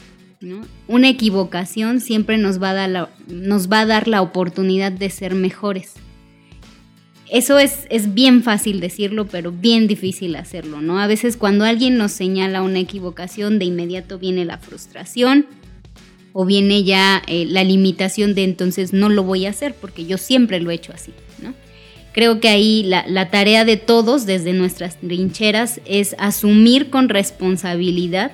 Una 0.87 1.09
equivocación 1.09 1.99
siempre 1.99 2.37
nos 2.37 2.61
va, 2.61 2.69
a 2.71 3.85
dar 3.85 4.07
la, 4.07 4.21
oportunidad 4.21 4.93
de 4.93 5.09
ser 5.09 5.35
mejores. 5.35 5.93
Eso 7.29 7.59
es, 7.59 7.85
es 7.89 8.13
bien 8.13 8.43
fácil 8.43 8.79
decirlo, 8.79 9.27
pero 9.27 9.51
bien 9.51 9.87
difícil 9.87 10.37
hacerlo, 10.37 10.79
¿no? 10.79 10.99
A 10.99 11.07
veces 11.07 11.35
cuando 11.35 11.65
alguien 11.65 11.97
nos 11.97 12.13
señala 12.13 12.61
una 12.61 12.79
equivocación, 12.79 13.59
de 13.59 13.65
inmediato 13.65 14.19
viene 14.19 14.45
la 14.45 14.59
frustración 14.59 15.47
o 16.31 16.45
viene 16.45 16.83
ya 16.83 17.21
eh, 17.27 17.45
la 17.45 17.63
limitación 17.65 18.35
de 18.35 18.45
entonces 18.45 18.93
no 18.93 19.09
lo 19.09 19.23
voy 19.23 19.47
a 19.47 19.49
hacer 19.49 19.75
porque 19.79 20.05
yo 20.05 20.17
siempre 20.17 20.61
lo 20.61 20.71
he 20.71 20.75
hecho 20.75 20.93
así. 20.93 21.11
Creo 22.13 22.39
que 22.39 22.47
ahí 22.47 22.83
la, 22.83 23.29
tarea 23.29 23.65
de 23.65 23.77
todos 23.77 24.25
desde 24.25 24.53
nuestras 24.53 24.99
trincheras 24.99 25.81
es 25.85 26.15
asumir 26.19 26.89
con 26.89 27.09
responsabilidad 27.09 28.31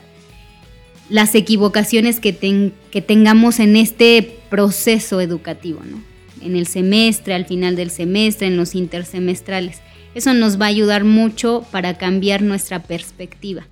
las 1.10 1.34
equivocaciones 1.34 2.20
que, 2.20 2.72
que 2.92 3.02
tengamos 3.02 3.60
en 3.60 3.76
este 3.78 4.38
proceso 4.50 5.22
educativo, 5.22 5.82
¿no? 5.90 6.04
en 6.42 6.56
el 6.56 6.68
semestre, 6.68 7.34
al 7.34 7.46
final 7.46 7.76
del 7.76 7.90
semestre, 7.90 8.48
en 8.48 8.58
los 8.58 8.76
intersemestrales. 8.76 9.80
Eso 10.16 10.34
nos 10.34 10.60
va 10.60 10.66
a 10.66 10.70
ayudar 10.70 11.04
mucho 11.04 11.66
para 11.72 11.98
cambiar 11.98 12.42
nuestra 12.42 12.84
perspectiva. 12.84 13.68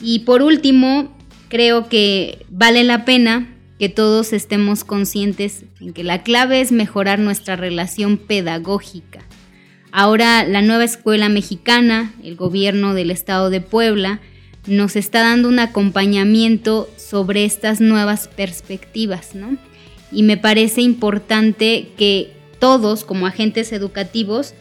Y 0.00 0.20
por 0.20 0.42
último, 0.42 1.16
creo 1.48 1.88
que 1.88 2.44
vale 2.50 2.84
la 2.84 3.04
pena 3.04 3.54
que 3.78 3.88
todos 3.88 4.32
estemos 4.32 4.84
conscientes 4.84 5.64
en 5.80 5.92
que 5.92 6.04
la 6.04 6.22
clave 6.22 6.60
es 6.60 6.72
mejorar 6.72 7.18
nuestra 7.18 7.56
relación 7.56 8.18
pedagógica. 8.18 9.24
Ahora 9.90 10.44
la 10.44 10.62
nueva 10.62 10.84
escuela 10.84 11.28
mexicana, 11.28 12.12
el 12.22 12.36
gobierno 12.36 12.94
del 12.94 13.10
estado 13.10 13.50
de 13.50 13.60
Puebla, 13.60 14.20
nos 14.66 14.96
está 14.96 15.22
dando 15.22 15.48
un 15.48 15.58
acompañamiento 15.58 16.88
sobre 16.96 17.44
estas 17.44 17.80
nuevas 17.80 18.28
perspectivas, 18.28 19.34
¿no? 19.34 19.56
y 20.10 20.22
me 20.22 20.36
parece 20.36 20.82
importante 20.82 21.88
que 21.96 22.32
todos 22.58 23.04
como 23.04 23.26
agentes 23.26 23.72
educativos 23.72 24.54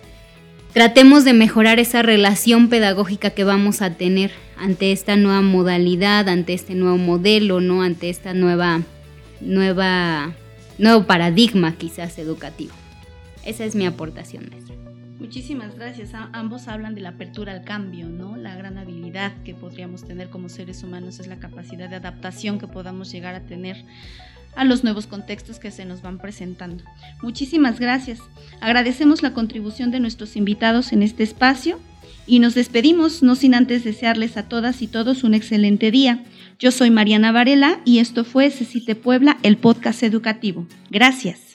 tratemos 0.73 1.23
de 1.23 1.33
mejorar 1.33 1.79
esa 1.79 2.01
relación 2.01 2.69
pedagógica 2.69 3.31
que 3.31 3.43
vamos 3.43 3.81
a 3.81 3.95
tener 3.95 4.31
ante 4.57 4.91
esta 4.91 5.15
nueva 5.15 5.41
modalidad, 5.41 6.27
ante 6.29 6.53
este 6.53 6.75
nuevo 6.75 6.97
modelo, 6.97 7.61
¿no? 7.61 7.81
ante 7.81 8.09
esta 8.09 8.33
nueva, 8.33 8.81
nueva, 9.39 10.33
nuevo 10.77 11.05
paradigma 11.05 11.75
quizás 11.75 12.19
educativo. 12.19 12.73
Esa 13.45 13.65
es 13.65 13.75
mi 13.75 13.85
aportación, 13.85 14.49
maestra. 14.49 14.75
Muchísimas 15.19 15.75
gracias. 15.75 16.11
ambos 16.13 16.67
hablan 16.67 16.93
de 16.93 17.01
la 17.01 17.09
apertura 17.09 17.51
al 17.51 17.63
cambio, 17.63 18.07
¿no? 18.07 18.37
La 18.37 18.55
gran 18.55 18.77
habilidad 18.77 19.33
que 19.43 19.55
podríamos 19.55 20.05
tener 20.05 20.29
como 20.29 20.47
seres 20.47 20.83
humanos 20.83 21.19
es 21.19 21.27
la 21.27 21.37
capacidad 21.37 21.89
de 21.89 21.95
adaptación 21.95 22.59
que 22.59 22.67
podamos 22.67 23.11
llegar 23.11 23.33
a 23.33 23.41
tener 23.41 23.83
a 24.55 24.63
los 24.63 24.83
nuevos 24.83 25.07
contextos 25.07 25.59
que 25.59 25.71
se 25.71 25.85
nos 25.85 26.01
van 26.01 26.19
presentando. 26.19 26.83
Muchísimas 27.21 27.79
gracias. 27.79 28.19
Agradecemos 28.59 29.21
la 29.21 29.33
contribución 29.33 29.91
de 29.91 29.99
nuestros 29.99 30.35
invitados 30.35 30.93
en 30.93 31.03
este 31.03 31.23
espacio 31.23 31.79
y 32.27 32.39
nos 32.39 32.55
despedimos, 32.55 33.23
no 33.23 33.35
sin 33.35 33.55
antes 33.55 33.83
desearles 33.83 34.35
a 34.37 34.49
todas 34.49 34.81
y 34.81 34.87
todos 34.87 35.23
un 35.23 35.33
excelente 35.33 35.91
día. 35.91 36.23
Yo 36.59 36.71
soy 36.71 36.91
Mariana 36.91 37.31
Varela 37.31 37.79
y 37.85 37.99
esto 37.99 38.23
fue 38.23 38.51
Cecite 38.51 38.95
Puebla, 38.95 39.37
el 39.43 39.57
podcast 39.57 40.03
educativo. 40.03 40.67
Gracias. 40.89 41.46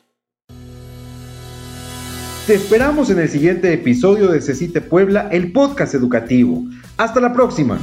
Te 2.53 2.57
esperamos 2.57 3.09
en 3.09 3.19
el 3.19 3.31
siguiente 3.31 3.73
episodio 3.73 4.31
de 4.31 4.43
Cecite 4.43 4.83
Puebla, 4.83 5.31
el 5.33 5.53
podcast 5.53 5.95
educativo. 5.95 6.67
Hasta 6.99 7.19
la 7.19 7.33
próxima. 7.33 7.79